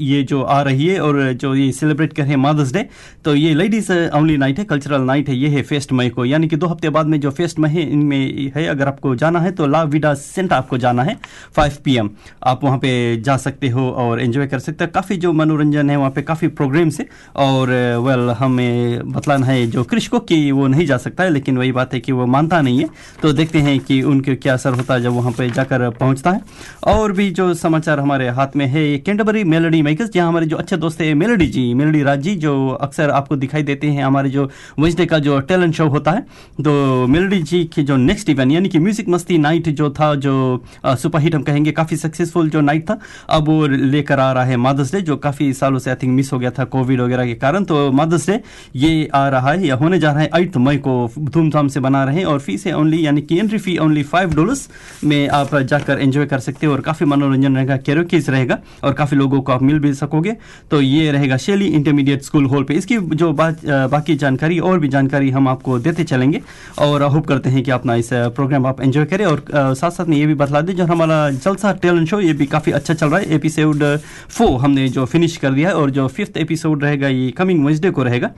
ये 0.00 0.22
जो 0.24 0.42
आ 0.42 0.60
रही 0.62 0.86
है 0.86 1.00
और 1.00 1.32
जो 1.34 1.54
ये 1.54 1.70
सेलिब्रेट 1.72 2.12
कर 2.12 2.22
रहे 2.22 2.30
हैं 2.30 2.38
मदर्स 2.38 2.72
डे 2.72 2.86
तो 3.24 3.34
ये 3.34 3.54
लेडीज़ 3.54 3.92
ओनली 3.92 4.36
नाइट 4.36 4.58
है 4.58 4.64
कल्चरल 4.66 5.02
नाइट 5.02 5.28
है, 5.28 5.36
ये 5.36 5.48
है 5.48 5.62
फेस्ट 5.64 5.92
मई 5.92 6.08
को। 6.10 6.24
यानी 6.24 6.48
कि 6.48 6.56
दो 6.56 6.66
हफ़्ते 6.66 6.90
बाद 6.90 7.06
में 7.06 7.18
जो 7.20 7.30
फेस्ट 7.30 7.58
मई 7.58 7.70
है, 7.70 7.90
इनमें 7.90 8.52
है, 8.56 8.66
अगर 8.66 8.88
आपको 8.88 9.14
जाना 9.16 9.40
है 9.40 9.52
तो 9.52 9.66
ला 9.66 9.82
विडा 9.84 10.14
सेंटर 10.16 10.54
आपको 10.54 10.78
जाना 10.78 11.02
है 11.02 11.16
फाइव 11.56 11.72
पी 11.84 11.96
आप 11.96 12.64
वहाँ 12.64 12.78
पे 12.78 12.90
जा 13.22 13.36
सकते 13.38 13.68
हो 13.68 13.88
और 13.90 14.20
इन्जॉय 14.20 14.46
कर 14.46 14.58
सकते 14.58 14.84
हो। 14.84 14.90
काफ़ी 14.94 15.16
जो 15.16 15.32
मनोरंजन 15.32 15.90
है, 15.90 15.96
वहाँ 15.96 16.10
पर 16.10 16.22
काफ़ी 16.22 16.48
प्रोग्राम्स 16.50 17.00
है 17.00 17.08
और 17.36 17.70
वेल 18.06 18.30
हमें 18.38 19.12
बतलाना 19.12 19.46
है 19.46 19.66
जो 19.66 19.84
कृषकों 19.84 20.20
की 20.22 20.50
वो 20.52 20.66
नहीं 20.66 20.86
जा 20.86 20.96
सकता। 20.98 21.15
है, 21.24 21.30
लेकिन 21.30 21.58
वही 21.58 21.72
बात 21.72 21.94
है 21.94 22.00
कि 22.00 22.12
वो 22.12 22.26
मानता 22.26 22.60
नहीं 22.60 22.78
है। 22.78 22.88
तो 23.22 23.32
देखते 23.32 23.58
हैं 23.58 23.78
कि 23.80 24.00
उनके 24.04 24.34
क्या 24.36 24.54
असर 24.54 24.74
होता 24.74 24.94
है 24.94 25.02
जब 25.02 25.12
वहाँ 25.12 25.32
पे 25.32 25.48
जाकर 25.50 25.88
पहुँचता 25.90 26.30
है। 26.30 26.40
और 26.86 27.12
भी 27.12 27.30
जो 27.30 27.52
समाचार 27.56 28.00
हमारे 28.00 28.28
हाथ 28.30 28.56
में 28.56 28.66
है 28.66 28.84
ये 28.84 28.98
कैंटबरी 28.98 29.44
मेलोडी 29.46 29.82
मेकर्स, 29.82 30.10
जहाँ 30.10 30.28
हमारे 30.28 30.46
जो 30.46 30.56
अच्छे 30.56 30.76
दोस्त 30.76 31.00
है, 31.00 31.12
मेलोडी 31.14 31.46
जी, 31.48 31.72
मेलोडी 31.74 32.02
राज, 32.02 32.20
जी 32.20 32.34
जो 32.36 32.68
अक्सर 32.70 33.10
आपको 33.10 33.36
दिखाई 33.36 33.62
देते 33.62 33.86
हैं, 33.86 34.04
हमारे 34.04 34.30
जो 34.30 34.48
वेंसडे 34.78 35.06
का 35.06 35.18
जो 35.18 35.38
टैलेंट 35.42 35.74
शो 35.74 35.86
होता 35.88 36.10
है। 36.10 36.20
तो 36.58 37.06
मेलोडी 37.06 37.42
जी 37.42 37.64
की 37.66 37.82
जो 37.82 37.96
नेक्स्ट 37.98 38.30
इवेंट 38.30 38.52
यानी 38.52 38.68
कि 38.68 38.78
म्यूज़िक 38.78 39.08
मस्ती 39.08 39.38
नाइट 39.38 39.68
जो 39.70 39.90
था, 39.90 40.14
जो 40.16 40.64
सुपरहिट 40.86 41.34
हम 41.34 41.42
कहेंगे, 41.42 41.72
काफ़ी 41.72 41.96
सक्सेसफुल 41.96 42.50
जो 42.50 42.60
नाइट 42.60 42.88
था, 42.90 42.98
अब 43.30 43.48
वो 43.48 43.66
लेकर 43.66 44.20
आ 44.20 44.30
रहा 44.32 44.44
है 44.44 44.56
मदर्स 44.58 44.92
डे 44.92 45.00
जो 45.02 45.16
काफ़ी 45.18 45.52
सालों 45.54 45.78
से 45.78 45.90
आई 45.90 45.96
थिंक 45.96 46.12
मिस 46.12 46.32
हो 46.32 46.38
गया 46.38 46.50
था 46.50 46.64
कोविड 46.66 47.00
वगैरह 47.00 47.26
के 47.26 47.34
कारण। 47.36 47.64
तो 47.64 47.90
मदर्स 47.92 48.26
डे 48.26 48.40
ये 48.76 49.08
आ 49.14 49.28
रहा 49.28 49.50
है, 49.50 49.66
या 49.66 49.74
होने 49.76 49.98
जा 49.98 50.12
रहा 50.12 50.22
है 50.22 50.30
एट्थ 50.36 50.56
मई 50.58 50.76
को 50.78 51.05
धूमधाम 51.18 51.68
से 51.68 51.80
बना 51.80 52.02
रहे 52.04 52.16
हैं 52.16 52.24
और 52.24 52.38
फ़ीस 52.38 52.66
है 52.66 52.76
ओनली 52.76 53.04
यानी 53.06 53.22
कि 53.22 53.38
entry 53.38 53.58
fee 53.58 53.76
only 53.78 54.02
five 54.04 54.34
dollars 54.34 54.68
में 55.04 55.28
आप 55.30 55.54
जाकर 55.56 56.00
एंजॉय 56.00 56.26
कर 56.26 56.38
सकते 56.38 56.66
हो 56.66 56.72
और 56.72 56.80
काफ़ी 56.80 57.06
मनोरंजन 57.06 57.56
रहेगा 57.56 57.76
कैरोकीज 57.78 58.30
रहेगा 58.30 58.58
और 58.84 58.92
काफ़ी 58.92 59.16
लोगों 59.16 59.40
को 59.40 59.52
आप 59.52 59.62
मिल 59.62 59.78
भी 59.78 59.92
सकोगे। 59.94 60.36
तो 60.70 60.80
ये 60.80 61.10
रहेगा 61.12 61.36
शेली 61.38 61.66
इंटरमीडिएट 61.68 62.22
स्कूल 62.22 62.46
हॉल 62.46 62.64
पे। 62.64 62.74
इसकी 62.74 62.98
जो 62.98 63.32
बात 63.34 63.64
बाकी 63.66 64.14
जानकारी, 64.16 64.58
और 64.58 64.78
भी 64.78 64.88
जानकारी 64.88 65.30
हम 65.30 65.48
आपको 65.48 65.78
देते 65.78 66.04
चलेंगे 66.04 66.40
और 66.78 67.02
होप 67.04 67.26
करते 67.26 67.50
हैं 67.50 67.62
कि 67.62 67.70
अपना 67.70 67.94
इस 67.96 68.08
प्रोग्राम 68.12 68.66
आप 68.66 68.80
एंजॉय 68.80 69.04
करें 69.04 69.24
और 69.26 69.44
साथ 69.50 69.90
साथ 69.90 70.06
में 70.06 70.16
ये 70.16 70.26
भी 70.26 70.34
बतला 70.36 70.60
दें, 70.60 70.74
जो 70.76 70.84
हमारा 70.86 71.30
जलसा 71.30 71.72
टैलेंट 71.74 72.08
शो 72.08 72.20
ये 72.20 72.32
भी 72.32 72.46
काफ़ी 72.46 72.72
अच्छा 72.72 72.94
चल 72.94 73.08
रहा 73.08 73.20
है। 73.20 73.34
एपिसोड 73.36 73.84
फोर 74.28 74.60
हमने 74.60 74.88
जो 74.88 75.04
फिनिश 75.06 75.36
कर 75.36 75.50
दिया 75.50 75.68
है 75.68 75.74
और 75.76 75.90
जो 75.90 76.06
फिफ्थ 76.08 76.36
एपिसोड 76.38 76.84
रहेगा, 76.84 77.08
ये 77.08 77.30
कमिंग 77.30 77.64
वेंसडे 77.66 77.90
को 77.90 78.02
रहेगा। 78.02 78.30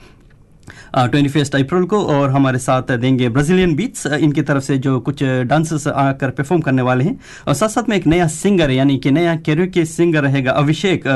ट्वेंटी 0.94 1.28
फ़र्स्ट 1.28 1.54
अप्रैल 1.56 1.84
को 1.84 2.02
और 2.06 2.30
हमारे 2.30 2.58
साथ 2.58 2.90
देंगे 2.98 3.28
ब्राजीलियन 3.28 3.74
बीट्स 3.76 4.06
इनकी 4.08 4.42
तरफ़ 4.42 4.64
से 4.64 4.78
जो 4.78 4.98
कुछ 5.00 5.22
डांसर्स 5.22 5.86
आकर 5.88 6.30
परफॉर्म 6.32 6.62
करने 6.62 6.82
वाले 6.82 7.04
हैं। 7.04 7.18
और 7.48 7.54
साथ 7.54 7.68
साथ 7.68 7.88
में 7.88 7.96
एक 7.96 8.06
नया 8.06 8.26
सिंगर 8.28 8.70
यानी 8.70 8.96
कि 8.98 9.10
नया 9.10 9.34
कैरियर 9.38 9.68
के 9.68 9.84
सिंगर 9.86 10.22
रहेगा 10.22 10.52
अभिषेक। 10.54 11.06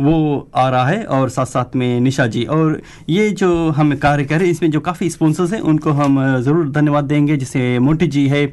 वो 0.00 0.48
आ 0.54 0.68
रहा 0.70 0.86
है 0.86 1.04
और 1.06 1.28
साथ 1.30 1.46
साथ 1.46 1.76
में 1.76 2.00
निशा 2.00 2.26
जी। 2.28 2.44
और 2.46 2.80
ये 3.10 3.30
जो 3.32 3.68
हम 3.70 3.94
कार्य 3.96 4.24
कर 4.24 4.36
रहे 4.36 4.46
हैं, 4.46 4.52
इसमें 4.52 4.70
जो 4.70 4.80
काफ़ी 4.82 5.10
स्पॉन्सर्स 5.10 5.52
हैं, 5.52 5.60
उनको 5.62 5.90
हम 5.92 6.40
ज़रूर 6.40 6.70
धन्यवाद 6.70 7.04
देंगे। 7.06 7.36
जैसे 7.36 7.78
मोटी 7.80 8.06
जी 8.08 8.26
है 8.28 8.46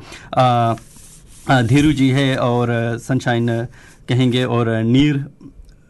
धीरू 1.65 1.91
जी 1.93 2.09
है 2.11 2.35
और 2.37 2.97
सनशाइन 2.99 3.47
कहेंगे 4.09 4.43
और 4.45 4.69
Neer 4.83 5.23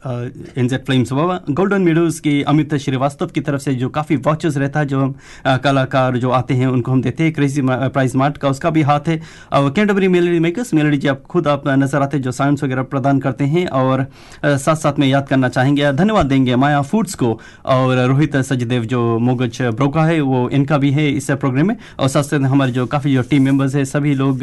NZ 0.05 0.85
flames 0.85 1.11
Baba 1.13 1.39
golden 1.51 1.81
meadows 1.81 2.19
की 2.19 2.41
अमित 2.43 2.73
श्रीवास्तव 2.77 3.27
की 3.27 3.41
तरफ़ 3.41 3.61
से 3.61 3.73
जो 3.75 3.89
काफ़ी 3.89 4.15
वॉचेस 4.17 4.57
रहता 4.57 4.79
है, 4.79 4.85
जो 4.85 4.99
हम 4.99 5.15
कलाकार 5.63 6.17
जो 6.17 6.29
आते 6.31 6.53
हैं, 6.53 6.67
उनको 6.67 6.91
हम 6.91 7.01
देते 7.01 7.23
हैं। 7.23 7.33
क्रेजी 7.33 7.61
प्राइज 7.63 8.15
मार्ट 8.15 8.37
का 8.37 8.49
उसका 8.49 8.69
भी 8.69 8.81
हाथ 8.83 9.07
है। 9.07 9.19
और 9.53 9.69
Canterbury 9.71 10.07
melody 10.07 10.39
makers 10.39 10.73
melody 10.73 10.97
ji, 10.97 11.07
आप 11.07 11.23
खुद 11.25 11.47
आप 11.47 11.67
नज़र 11.67 12.01
आते 12.01 12.17
हैं, 12.17 12.23
जो 12.23 12.31
साइंस 12.31 12.63
वगैरह 12.63 12.83
प्रदान 12.85 13.19
करते 13.19 13.43
हैं 13.45 13.67
और 13.69 14.05
साथ 14.45 14.75
साथ 14.75 14.99
में 14.99 15.07
याद 15.07 15.27
करना 15.27 15.49
चाहेंगे। 15.49 15.91
धन्यवाद 15.93 16.25
देंगे 16.25 16.55
माया 16.55 16.81
फूड्स 16.83 17.15
को 17.15 17.39
और 17.67 18.05
रोहित 18.07 18.37
सचदेव 18.37 18.85
जो 18.85 19.17
मोगज 19.19 19.61
ब्रोका 19.61 20.05
है, 20.05 20.19
वो 20.21 20.49
इनका 20.51 20.77
भी 20.77 20.91
है 20.91 21.09
इस 21.11 21.31
प्रोग्राम 21.33 21.67
में। 21.67 21.75
और 21.99 22.07
साथ 22.07 22.23
साथ 22.23 22.39
हमारे 22.45 22.71
जो 22.71 22.85
काफ़ी 22.87 23.13
जो 23.13 23.21
टीम 23.29 23.43
मेंबर्स 23.43 23.75
है, 23.75 23.85
सभी 23.87 24.13
लोग 24.15 24.39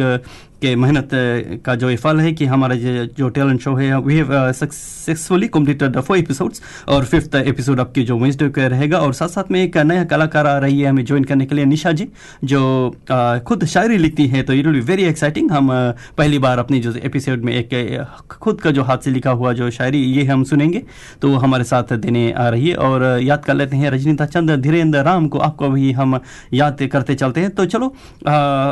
के 0.62 0.74
मेहनत 0.76 1.08
का 1.64 1.74
जो 1.74 1.88
ये 1.90 1.96
फल 1.96 2.20
है 2.20 2.32
कि 2.32 2.44
हमारा 2.46 2.74
जो 3.12 3.28
टैलेंट 3.28 3.60
शो 3.60 3.74
है 3.74 3.98
we 4.00 4.16
have 4.16 4.52
successfully 4.54 5.48
completed 5.54 5.98
four 6.00 6.18
episodes 6.18 6.62
और 6.88 7.04
फिफ्थ 7.04 7.34
एपिसोड 7.34 7.80
आपके 7.80 8.02
जो 8.02 8.18
वेंसडे 8.18 8.48
का 8.48 8.66
रहेगा 8.66 8.98
और 8.98 9.12
साथ 9.12 9.28
साथ 9.28 9.50
में 9.50 9.62
एक 9.62 9.76
नया 9.76 10.04
कलाकार 10.04 10.46
आ 10.46 10.58
रही 10.58 10.80
है 10.80 10.88
हमें 10.88 11.04
ज्वाइन 11.04 11.24
करने 11.24 11.46
के 11.46 11.54
लिए 11.54 11.64
निशा 11.64 11.92
जी 11.92 12.08
जो 12.44 12.62
अ, 13.10 13.38
खुद 13.38 13.64
शायरी 13.64 13.98
लिखती 13.98 14.26
है 14.26 14.42
तो 14.42 14.52
it 14.52 14.66
will 14.66 14.74
be 14.74 14.80
very 14.80 15.04
exciting 15.04 15.50
हम 15.50 15.68
पहली 16.18 16.38
बार 16.38 16.58
अपनी 16.58 16.80
जो 16.80 16.92
एपिसोड 17.02 17.42
में 17.42 17.52
एक 17.54 17.70
खुद 18.30 18.60
का 18.60 18.70
जो 18.70 18.82
हाथ 18.82 18.98
से 18.98 19.10
लिखा 19.10 19.30
हुआ 19.30 19.52
जो 19.52 19.70
शायरी 19.70 19.98
ये 19.98 20.24
हम 20.24 20.44
सुनेंगे 20.44 20.82
तो 21.22 21.34
हमारे 21.36 21.64
साथ 21.64 21.92
देने 21.92 22.32
आ 22.32 22.48
रही 22.48 22.68
है 22.68 22.74
और 22.76 23.04
याद 23.22 23.44
कर 23.44 23.54
लेते 23.54 23.76
हैं 23.76 23.90
रजनीता 23.90 24.26
चंद्र 24.26 24.56
धीरेन्द्र 24.56 25.02
राम 25.02 25.28
को 25.28 25.38
आपको 25.38 25.68
भी 25.68 25.92
हम 25.92 26.18
याद 26.52 26.82
करते 26.92 27.14
चलते 27.14 27.40
हैं। 27.40 27.50
तो 27.50 27.64
चलो 27.66 27.88
अ, 28.26 28.30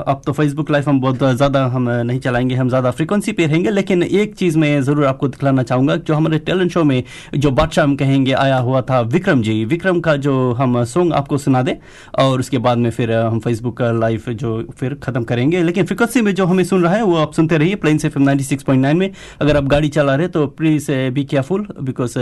अब 0.08 0.22
तो 0.26 0.32
फेसबुक 0.32 0.70
लाइव 0.70 0.84
हम 0.88 1.00
बहुत 1.00 1.18
ज़्यादा 1.36 1.64
हम 1.66 1.88
नहीं 1.90 2.20
चलाएँगे 2.20 2.54
हम 2.54 2.68
ज़्यादा 2.68 2.90
फ्रिक्वेंसी 2.90 3.32
पे 3.32 3.46
रहेंगे 3.46 3.70
लेकिन 3.70 4.02
एक 4.02 4.34
चीज़ 4.34 4.58
मैं 4.58 4.82
ज़रूर 4.82 5.04
आपको 5.04 5.28
दिखलाना 5.28 5.62
चाहूँगा 5.62 5.96
जो 5.96 6.14
हमारे 6.14 6.38
टैलेंट 6.38 6.69
शो 6.70 6.84
में 6.84 7.02
जो 7.34 7.50
बादशाह 7.52 7.84
हम 7.84 7.96
कहेंगे, 7.96 8.32
आया 8.34 8.56
हुआ 8.58 8.80
था 8.82 9.00
विक्रम 9.02 9.42
जी। 9.42 9.64
विक्रम 9.64 10.00
का 10.00 10.16
जो 10.18 10.52
हम 10.52 10.82
सॉन्ग 10.86 11.12
आपको 11.12 11.38
सुना 11.38 11.62
दें, 11.62 11.74
और 12.18 12.40
उसके 12.40 12.58
बाद 12.58 12.78
में 12.78 12.90
फिर, 12.90 13.12
हम 13.12 13.38
फेसबुक 13.40 13.76
का 13.78 13.90
लाइव 13.92 14.22
जो 14.30 14.62
फिर 14.78 14.94
ख़त्म 15.02 15.22
करेंगे। 15.24 15.62
लेकिन 15.62 15.84
फ्रिक्वेंसी 15.84 16.20
में 16.20 16.34
जो 16.34 16.46
हमें 16.46 16.64
सुन 16.64 16.82
रहा 16.82 16.94
है, 16.94 17.02
वो 17.02 17.16
आप 17.16 17.32
सुनते 17.32 17.58
रहिए 17.58 17.74
प्लेन 17.76 17.98
से 17.98 18.08
एफ़ 18.08 18.18
में। 18.18 19.10
अगर 19.40 19.56
आप 19.56 19.64
गाड़ी 19.66 19.88
चला 19.90 20.14
रहे 20.14 20.28
तो 20.28 20.46
प्लीज़ 20.48 20.90
बी 21.12 21.24
केयरफुल 21.24 21.66
बिकॉज़ 21.82 22.18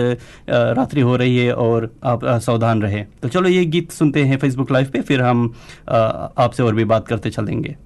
रात्रि 0.49 1.01
हो 1.01 1.17
रही 1.17 1.37
है 1.39 1.53
और 1.55 1.91
आप 2.05 2.25
सावधान 2.25 2.83
रहे। 2.83 3.03
तो 3.23 3.29
चलो 3.29 3.49
ये 3.49 3.65
गीत 3.67 3.91
सुनते 3.93 4.23
हैं 4.25 4.39
फेसबुक 4.39 4.73
लाइव 4.73 4.91
पे, 4.93 5.01
फिर 5.01 5.23
हम 5.23 5.53
आपसे 5.89 6.63
और 6.63 6.75
भी 6.75 6.85
बात 6.87 7.09
करते 7.09 7.31
चलेंगे। 7.31 7.77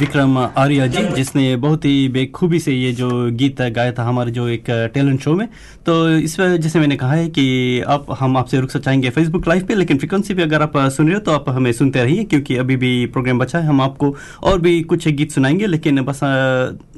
विक्रम 0.00 0.38
आर्या 0.38 0.86
जी, 0.86 1.02
जिसने 1.06 1.56
बहुत 1.56 1.84
ही 1.84 2.08
बेखूबी 2.08 2.58
से 2.58 2.72
ये 2.72 2.92
जो 2.92 3.08
गीत 3.32 3.60
गाया 3.62 3.92
था 3.92 4.04
हमारे 4.04 4.30
जो 4.30 4.46
एक 4.48 4.70
टैलेंट 4.94 5.20
शो 5.20 5.34
में। 5.34 5.46
तो 5.86 6.08
इस 6.10 6.38
वजह 6.40 6.56
जैसे 6.56 6.80
मैंने 6.80 6.96
कहा 6.96 7.12
है 7.12 7.28
कि 7.28 7.80
आप, 7.80 8.06
हम 8.20 8.36
आपसे 8.36 8.60
रुख 8.60 8.76
चाहेंगे 8.76 9.10
फेसबुक 9.10 9.48
लाइव 9.48 9.66
पे, 9.66 9.74
लेकिन 9.74 9.98
फ्रिक्वेंसी 9.98 10.34
पे 10.34 10.42
अगर 10.42 10.62
आप 10.62 10.78
सुन 10.78 11.06
रहे 11.06 11.14
हो 11.14 11.20
तो 11.20 11.32
आप 11.32 11.48
हमें 11.48 11.72
सुनते 11.72 12.02
रहिए, 12.02 12.24
क्योंकि 12.24 12.56
अभी 12.56 12.76
भी 12.76 13.06
प्रोग्राम 13.06 13.38
बचा 13.38 13.58
है, 13.58 13.66
हम 13.66 13.80
आपको 13.80 14.14
और 14.42 14.60
भी 14.60 14.80
कुछ 14.82 15.08
गीत 15.08 15.32
सुनाएँगे, 15.32 15.66
लेकिन 15.66 16.02
बस 16.02 16.20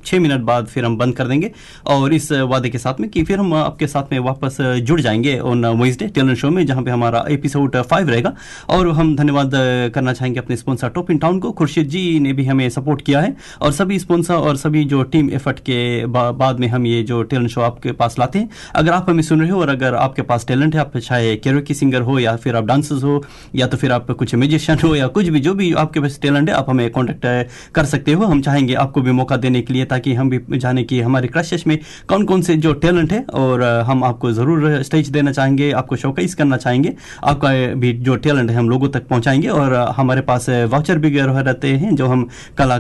छः 0.05 0.21
मिनट 0.21 0.41
बाद 0.41 0.67
फिर 0.67 0.85
हम 0.85 0.97
बंद 0.99 1.15
कर 1.17 1.27
देंगे। 1.27 1.51
और 1.87 2.15
इस 2.15 2.31
वादे 2.33 2.69
के 2.69 2.79
साथ 2.79 3.01
में 3.01 3.09
कि 3.11 3.23
फिर 3.23 3.39
हम 3.39 3.53
आपके 3.55 3.87
साथ 3.87 4.13
में 4.13 4.19
वापस 4.19 4.57
जुड़ 4.61 5.01
जाएँगे 5.01 5.39
ऑन 5.41 5.67
वेंसडे 5.67 6.07
टैलेंट 6.07 6.39
शो 6.39 6.51
में, 6.51 6.65
जहाँ 6.67 6.83
पे 6.83 6.91
हमारा 6.91 7.25
एपिसोड 7.31 7.77
फाइव 7.83 8.09
रहेगा। 8.09 8.35
और 8.69 8.89
हम 8.91 9.15
धन्यवाद 9.17 9.51
करना 9.95 10.13
चाहेंगे 10.13 10.41
अपने 10.41 10.57
स्पॉन्सर 10.57 10.89
टॉप 10.89 11.11
इन 11.11 11.19
टाउन 11.19 11.39
को। 11.39 11.53
खुर्शीद 11.53 11.89
जी 11.89 12.19
ने 12.21 12.33
भी 12.33 12.45
हमें 12.45 12.69
सपोर्ट 12.71 12.92
किया 13.01 13.21
है 13.21 13.37
और 13.63 13.73
सभी 13.73 13.99
स्पॉन्सर 13.99 14.35
और 14.35 14.57
सभी 14.57 14.85
जो 14.85 15.03
टीम 15.03 15.31
एफर्ट 15.31 15.59
के 15.59 16.07
बा, 16.07 16.31
बाद 16.31 16.61
में 16.61 16.69
हम 16.69 16.87
ये 16.87 17.03
जो 17.03 17.23
टैलेंट 17.23 17.51
शो 17.51 17.61
आपके 17.61 17.93
पास 17.93 18.19
लाते 18.19 18.39
हैं 18.39 18.51
अगर 18.75 18.93
आप 18.93 19.11
हमें 19.11 19.23
सुन 19.23 19.41
रहे 19.41 19.51
हो 19.51 19.61
और 19.61 19.69
अगर 19.69 19.95
आपके 19.95 20.23
पास 20.23 20.47
टैलेंट 20.47 20.75
है 20.75 20.81
आप 20.81 20.97
चाहे 20.97 21.37
कैरोकी 21.37 21.75
सिंगर 21.75 22.01
हो 22.01 22.19
या 22.19 22.37
फिर 22.37 22.57
आप 22.57 22.65
डांसर्स 22.65 23.05
हो 23.05 23.25
या 23.55 23.67
तो 23.67 23.77
फिर 23.77 23.93
आप 23.93 24.11
कुछ 24.11 24.35
म्यूजिशियन 24.35 24.79
हो 24.85 24.95
या 24.97 25.07
कुछ 25.07 25.29
भी 25.29 25.41
जो 25.41 25.55
भी 25.55 25.73
आपके 25.73 26.01
पास 26.01 26.19
टैलेंट 26.23 26.49
है 26.49 26.55
आप 26.55 26.71
हमें 26.71 26.91
कॉन्टेक्ट 26.91 27.49
कर 27.75 27.85
सकते 27.85 28.13
हो। 28.13 28.25
हम 28.25 28.43
चाहेंगे 28.43 28.75
आपको 28.75 29.03
भी 29.03 29.13
मौका 29.13 29.37
देने 29.37 29.63
के 29.63 29.73
लिए 29.75 29.85
ताकि 29.85 30.15
हम 30.15 30.31
भी 30.31 30.59
जाने 30.59 30.85
कि 30.85 31.01
हमारे 31.01 31.29
क्रशेस 31.29 31.65
में 31.67 31.79
कौन 32.09 32.25
कौन 32.25 32.43
से 32.43 32.57
जो 32.57 32.73
टैलेंट 32.73 33.13
है 33.13 33.25
और 33.35 33.63
हम 33.63 34.05
आपको 34.05 34.33
ज़रूर 34.33 34.83
स्टेज 34.83 35.09
देना 35.09 35.33
चाहेंगे 35.33 35.71
आपको 35.73 35.97
शोकेस 35.97 36.35
करना 36.35 36.57
चाहेंगे 36.57 36.95
आपका 37.25 37.75
भी 37.75 37.93
जो 37.93 38.17
टैलेंट 38.17 38.51
है 38.51 38.57
हम 38.57 38.71
लोगों 38.71 38.89
तक 38.89 39.07
पहुंचाएँगे 39.07 39.49
और 39.49 39.75
हमारे 39.75 40.21
पास 40.21 40.49
वाउचर 40.49 40.99
भी 40.99 41.11
रह- 41.21 41.43
रहते 41.43 41.69
हैं 41.69 41.95
जो 41.97 42.07
हम 42.07 42.29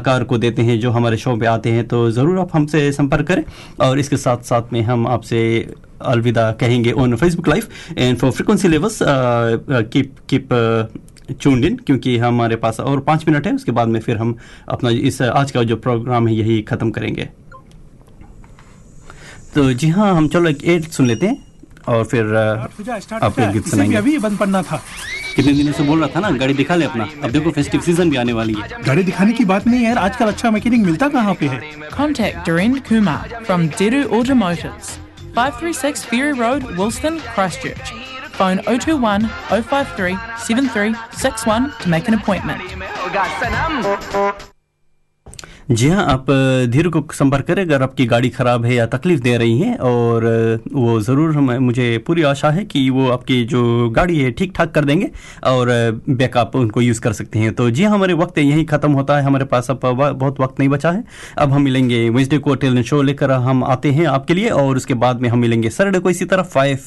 कलाकार 0.03 0.24
को 0.24 0.38
देते 0.38 0.62
हैं 0.62 0.78
जो 0.80 0.90
हमारे 0.90 1.16
शो 1.16 1.36
पे 1.36 1.46
आते 1.46 1.70
हैं 1.70 1.86
तो 1.88 2.11
ज़रूर 2.11 2.38
आप 2.38 2.50
हमसे 2.55 2.90
संपर्क 2.92 3.26
करें। 3.26 3.44
और 3.80 3.98
इसके 3.98 4.16
साथ 4.16 4.42
साथ 4.44 4.72
में 4.72 4.80
हम 4.82 5.07
आपसे 5.07 5.40
अलविदा 6.03 6.50
कहेंगे 6.61 6.92
on 6.92 7.16
Facebook 7.16 7.48
live 7.48 7.66
and 7.98 8.16
for 8.18 8.30
frequency 8.30 8.68
levels 8.68 8.98
keep 9.03 10.14
keep 10.30 10.48
tuned 11.32 11.64
in 11.64 11.76
क्योंकि 11.76 12.16
हमारे 12.18 12.57
पास 12.57 12.80
और 12.80 13.00
पाँच 13.00 13.24
मिनट 13.28 13.46
है, 13.46 13.55
उसके 13.55 13.72
बाद 13.72 13.88
में 13.88 14.00
फिर 14.00 14.16
हम 14.16 14.36
अपना 14.68 14.90
इस 14.90 15.20
आज 15.22 15.50
का 15.50 15.62
जो 15.62 15.76
प्रोग्राम 15.78 16.28
है, 16.28 16.34
यही 16.34 16.61
ख़त्म 16.62 16.90
करेंगे। 16.90 17.28
तो 19.55 19.72
जी 19.72 19.88
हाँ 19.90 20.14
हम 20.14 20.28
चलो 20.28 20.48
एक 20.48 20.64
एड 20.64 20.84
सुन 20.90 21.07
लेते 21.07 21.26
हैं। 21.26 21.51
और 21.89 22.05
फिर 22.05 22.35
आपको 22.37 23.53
गीत 23.53 23.68
सुनाएँगे। 23.68 23.97
अभी 23.97 24.18
बंद 24.18 24.39
पड़ना 24.39 24.62
था। 24.62 24.83
कितने 25.37 25.53
दिनों 25.53 25.72
से 25.72 25.83
बोल 25.83 26.01
रहा 26.01 26.09
था 26.16 26.20
ना 26.20 26.30
गाड़ी 26.39 26.55
दिखा 26.55 26.74
ले 26.74 26.85
अपना। 26.85 27.05
अब 27.24 27.30
देखो 27.30 27.51
फेस्टिव 27.51 27.80
सीज़न 27.80 28.11
भी 28.11 28.16
आने 28.16 28.33
वाली 28.33 28.55
है। 28.55 28.83
गाड़ी 28.85 29.03
दिखाने 29.03 29.33
की 29.33 29.45
बात 29.45 29.66
नहीं 29.66 29.80
है 29.80 29.87
यार 29.87 29.99
आजकल 29.99 30.26
अच्छा 30.28 30.51
मैकेनिक 30.51 30.80
मिलता 30.87 31.09
कहाँ 31.09 31.35
पे 31.41 31.47
है? 31.49 31.61
Contact 31.91 32.37
Doreen 32.49 32.74
Kumar 32.89 33.20
from 33.47 33.68
Deru 33.80 34.03
Automotives, 34.18 34.87
536 35.37 36.05
Ferry 36.11 36.35
Road, 36.43 36.61
Wilston, 36.78 37.20
Christchurch. 37.35 37.93
Phone 38.37 38.61
021 38.66 39.26
053 39.51 40.16
7361 40.47 41.70
to 41.80 41.87
make 41.89 42.09
an 42.09 42.14
appointment. 42.14 42.61
जी 45.72 45.88
हाँ 45.88 46.04
आप 46.04 46.26
धीरू 46.70 46.90
को 46.90 47.02
संपर्क 47.14 47.46
करें 47.46 47.62
अगर 47.62 47.82
आपकी 47.82 48.04
गाड़ी 48.06 48.28
खराब 48.30 48.64
है 48.64 48.74
या 48.74 48.86
तकलीफ़ 48.86 49.20
दे 49.20 49.36
रही 49.38 49.58
है 49.58 49.76
और 49.78 50.24
वो 50.72 50.98
ज़रूर 51.00 51.34
हम, 51.36 51.50
मुझे 51.62 51.98
पूरी 52.06 52.22
आशा 52.22 52.50
है 52.50 52.64
कि 52.64 52.88
वो 52.90 53.08
आपकी 53.10 53.44
जो 53.44 53.88
गाड़ी 53.90 54.18
है 54.18 54.30
ठीक 54.32 54.52
ठाक 54.56 54.72
कर 54.74 54.84
देंगे 54.84 55.10
और 55.44 55.68
बैकअप 56.10 56.56
उनको 56.56 56.80
यूज़ 56.80 57.00
कर 57.00 57.12
सकते 57.12 57.38
हैं। 57.38 57.52
तो 57.54 57.68
जी 57.70 57.84
हाँ 57.84 57.92
हमारे 57.94 58.14
वक्त 58.14 58.38
यही 58.38 58.64
ख़त्म 58.64 58.92
होता 58.92 59.16
है। 59.16 59.24
हमारे 59.24 59.44
पास 59.44 59.70
अब 59.70 59.80
बहुत 59.84 60.40
वक्त 60.40 60.58
नहीं 60.58 60.68
बचा 60.68 60.90
है। 60.90 61.04
अब 61.38 61.52
हम 61.52 61.62
मिलेंगे 61.62 62.08
वेंसडे 62.10 62.38
को 62.38 62.54
टेलन 62.56 62.82
शो 62.82 63.00
लेकर 63.02 63.30
हम 63.30 63.64
आते 63.64 63.90
हैं 63.92 64.06
आपके 64.06 64.34
लिए 64.34 64.48
और 64.50 64.76
उसके 64.76 64.94
बाद 64.96 65.20
में 65.20 65.28
हम 65.28 65.38
मिलेंगे 65.38 65.70
सरडे 65.70 65.98
को 65.98 66.10
इसी 66.10 66.24
तरह 66.24 66.42
फाइव 66.44 66.86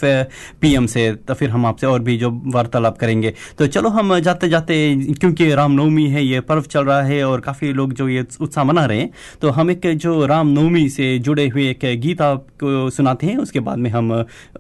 पी 0.62 0.76
से 0.88 1.12
तो 1.18 1.34
फिर 1.34 1.50
हम 1.50 1.66
आपसे 1.66 1.88
और 1.88 2.00
भी 2.02 2.18
जो 2.18 2.32
वार्तालाप 2.48 2.98
करेंगे। 2.98 3.34
तो 3.58 3.68
चलो 3.68 3.90
हम 3.90 4.18
जाते 4.20 4.50
जाते 4.50 4.76
क्योंकि 5.12 5.54
रामनवमी 5.54 6.08
है, 6.08 6.26
ये 6.26 6.40
पर्व 6.42 6.62
चल 6.64 6.86
रहा 6.86 7.02
है 7.04 7.24
और 7.26 7.42
काफ़ी 7.42 7.74
लोग 7.74 7.94
जो 7.94 8.10
ये 8.10 8.26
उत्साह 8.42 8.64
मना 8.76 8.86
रहे 8.86 9.00
हैं। 9.00 9.10
तो 9.42 9.50
हम 9.50 9.72
एक 9.72 9.86
जो 9.98 10.26
रामनवमी 10.26 10.88
से 10.90 11.08
जुड़े 11.20 11.48
हुए 11.48 11.70
एक 11.70 11.86
गीत 12.02 12.22
आपको 12.22 12.90
सुनाते 12.90 13.28
हैं, 13.28 13.38
उसके 13.38 13.60
बाद 13.60 13.78
में 13.78 13.90
हम 13.90 14.12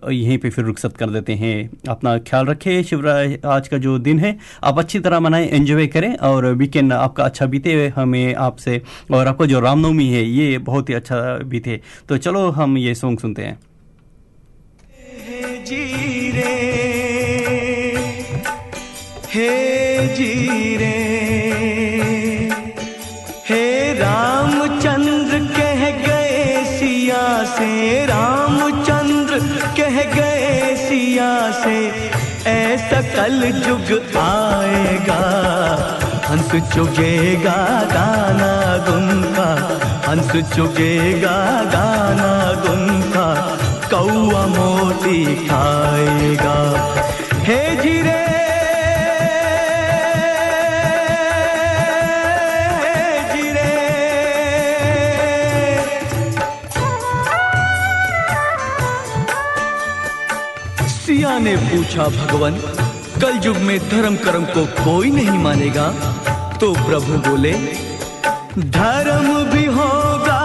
यहीं 0.09 0.37
पे 0.37 0.49
फिर 0.49 0.65
रुखसत 0.65 0.97
कर 0.97 1.09
देते 1.09 1.33
हैं। 1.33 1.69
अपना 1.89 2.17
ख्याल 2.19 2.45
रखें 2.45 2.83
शिवराज 2.83 3.37
आज 3.45 3.67
का 3.67 3.77
जो 3.77 3.97
दिन 3.99 4.19
है, 4.19 4.37
आप 4.63 4.79
अच्छी 4.79 4.99
तरह 4.99 5.19
मनाएँ 5.19 5.47
एंजॉय 5.49 5.87
करें, 5.87 6.15
और 6.15 6.45
वीकेंड 6.53 6.93
आपका 6.93 7.23
अच्छा 7.23 7.45
बीते, 7.45 7.73
हमें 7.95 8.35
आपसे, 8.35 8.81
और 9.11 9.27
आपको 9.27 9.45
जो 9.45 9.59
रामनवमी 9.59 10.07
है, 10.07 10.23
ये 10.25 10.57
बहुत 10.57 10.89
ही 10.89 10.93
अच्छा 10.93 11.37
बीते। 11.45 11.79
तो 12.09 12.17
चलो, 12.17 12.49
हम 12.51 12.77
ये 12.77 12.95
सॉन्ग 12.95 13.19
सुनते 13.19 13.41
हैं। 13.41 13.59
जी 15.65 16.31
रे 16.31 16.53
हे 19.29 19.49
जी 20.15 20.75
रे 20.77 21.14
से 27.57 28.05
रामचंद्र 28.05 29.39
कह 29.77 30.01
गए 30.13 30.75
सिया 30.77 31.31
से, 31.63 31.77
ऐसा 32.47 33.01
कल 33.15 33.41
जुग 33.61 34.17
आएगा। 34.17 35.21
हंस 36.29 36.51
चुगेगा 36.73 37.57
गाना 37.91 38.51
गुन 38.87 39.21
का, 39.35 39.49
हंस 40.07 40.31
चुगेगा 40.55 41.37
गाना 41.73 42.31
गुन 42.61 43.01
का 43.11 43.27
कौआ 43.89 44.45
मोती 44.47 45.23
खाएगा। 45.47 46.57
हे 47.43 47.59
जीरे 47.75 48.24
सिया 61.35 61.43
ने 61.43 61.55
पूछा, 61.69 62.03
भगवान 62.09 62.57
कल 63.21 63.39
युग 63.45 63.57
में 63.57 63.77
धर्म 63.89 64.15
कर्म 64.15 64.43
को 64.45 64.65
कोई 64.83 65.09
नहीं 65.11 65.37
मानेगा? 65.43 65.87
तो 66.59 66.71
प्रभु 66.73 67.17
बोले, 67.27 67.51
धर्म 68.71 69.27
भी 69.43 69.65
होगा, 69.65 70.39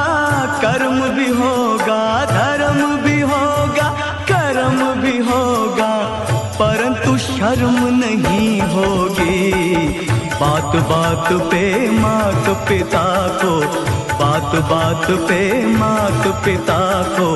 कर्म 0.63 0.99
भी 1.17 1.29
होगा, 1.31 2.01
धर्म 2.27 2.81
भी 3.03 3.21
होगा, 3.23 3.89
कर्म 4.31 4.81
भी 5.03 5.17
होगा, 5.19 5.93
परंतु 6.59 7.17
शर्म 7.19 7.79
नहीं 7.97 8.61
होगी। 8.61 9.53
बात 10.41 10.77
बात 10.91 11.33
पे, 11.51 11.65
मात 12.01 12.49
पिता 12.69 13.07
को, 13.43 13.59
बात 14.17 14.55
बात 14.71 15.11
पे, 15.29 15.41
मात 15.77 16.27
पिता 16.45 16.81
को 17.19 17.31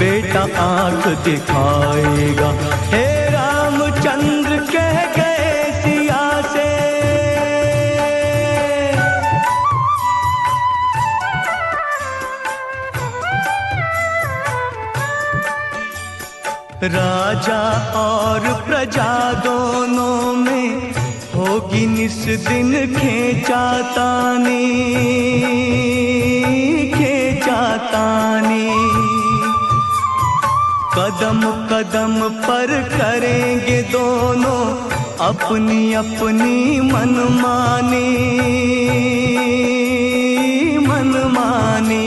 बेटा 0.00 0.42
आँख 0.60 1.06
दिखाएगा। 1.24 2.50
हे 2.92 3.06
रामचंद्र, 3.30 4.56
कह 4.72 4.96
गए 5.16 5.50
सिया 5.82 6.22
से 6.52 6.68
राजा 16.88 17.62
और 18.00 18.40
प्रजा 18.66 19.12
दोनों 19.44 20.32
में 20.34 20.92
होगी 21.34 21.86
निस 21.86 22.24
दिन 22.48 22.72
खेचातानी 22.96 24.64
खेचातानी। 26.94 28.68
कदम 30.94 31.40
कदम 31.70 32.28
पर 32.28 32.66
करेंगे 32.82 33.82
दोनों 33.82 34.90
अपनी 35.26 35.94
अपनी 35.94 36.80
मनमानी। 36.80 38.08
मनमानी। 40.88 42.06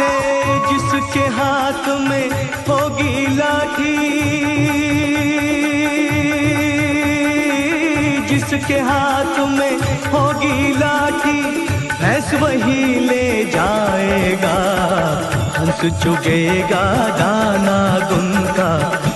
है 0.00 0.22
जिसके 0.68 1.20
हाथ 1.20 1.88
में 2.08 2.26
होगी 2.68 3.26
लाठी, 3.36 3.96
जिसके 8.26 8.78
हाथ 8.80 9.38
में 9.38 9.78
होगी 10.12 10.78
लाठी, 10.78 11.40
भैंस 11.88 12.34
वही 12.34 13.00
ले 13.00 13.44
जाएगा। 13.44 14.56
हंस 15.66 15.80
चुगेगा 16.02 16.82
दाना 17.18 17.78
दुन 18.08 18.28
का 18.56 18.68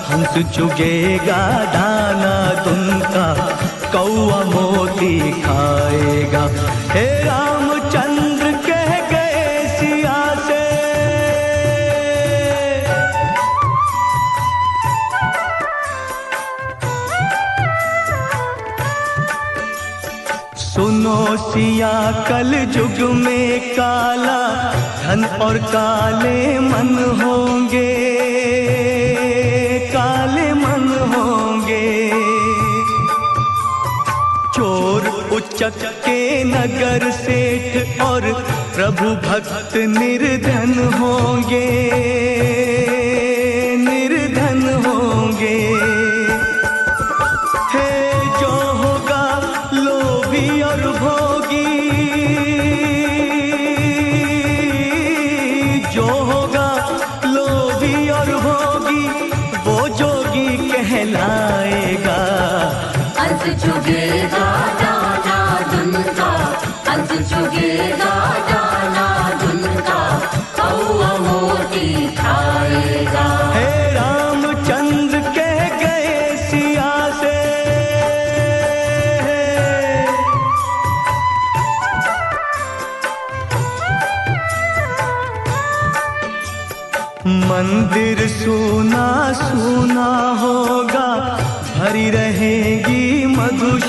हंस 0.08 0.34
चुगेगा 0.54 1.38
दाना 1.74 2.32
दुन 2.64 2.82
का 3.12 3.26
कौआ 3.92 4.40
मोती 4.50 5.14
खाएगा। 5.42 6.42
हे 6.94 7.06
रामचंद्र 7.24 7.59
सुनो 20.74 21.36
सिया, 21.36 22.26
कल 22.28 22.54
युग 22.76 23.10
में 23.10 23.70
काला, 23.70 24.72
धन 25.02 25.24
और 25.24 25.58
काले 25.58 26.58
मन 26.58 27.20
होंगे। 27.22 27.94
काले 29.92 30.54
मन 30.54 31.14
होंगे। 31.14 32.10
चोर 34.54 35.28
उच्चक 35.32 35.84
के 35.84 36.44
नगर 36.44 37.10
सेठ 37.10 38.00
और 38.00 38.20
प्रभु 38.74 39.04
भक्त 39.04 39.76
निर्धन 39.76 40.94
होंगे। 40.98 41.80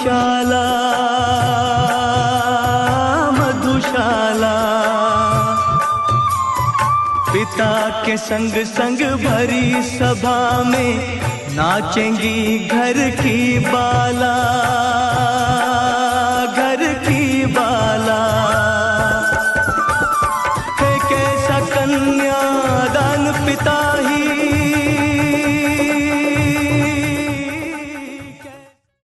मधुशाला 0.02 0.66
मधुशाला। 3.38 4.56
पिता 7.32 7.74
के 8.06 8.18
संग 8.18 8.54
संग 8.66 9.02
भरी 9.26 9.82
सभा 9.84 10.64
में 10.64 11.22
नाचेंगी 11.56 12.68
घर 12.68 13.10
की 13.22 13.60
बाला। 13.60 14.36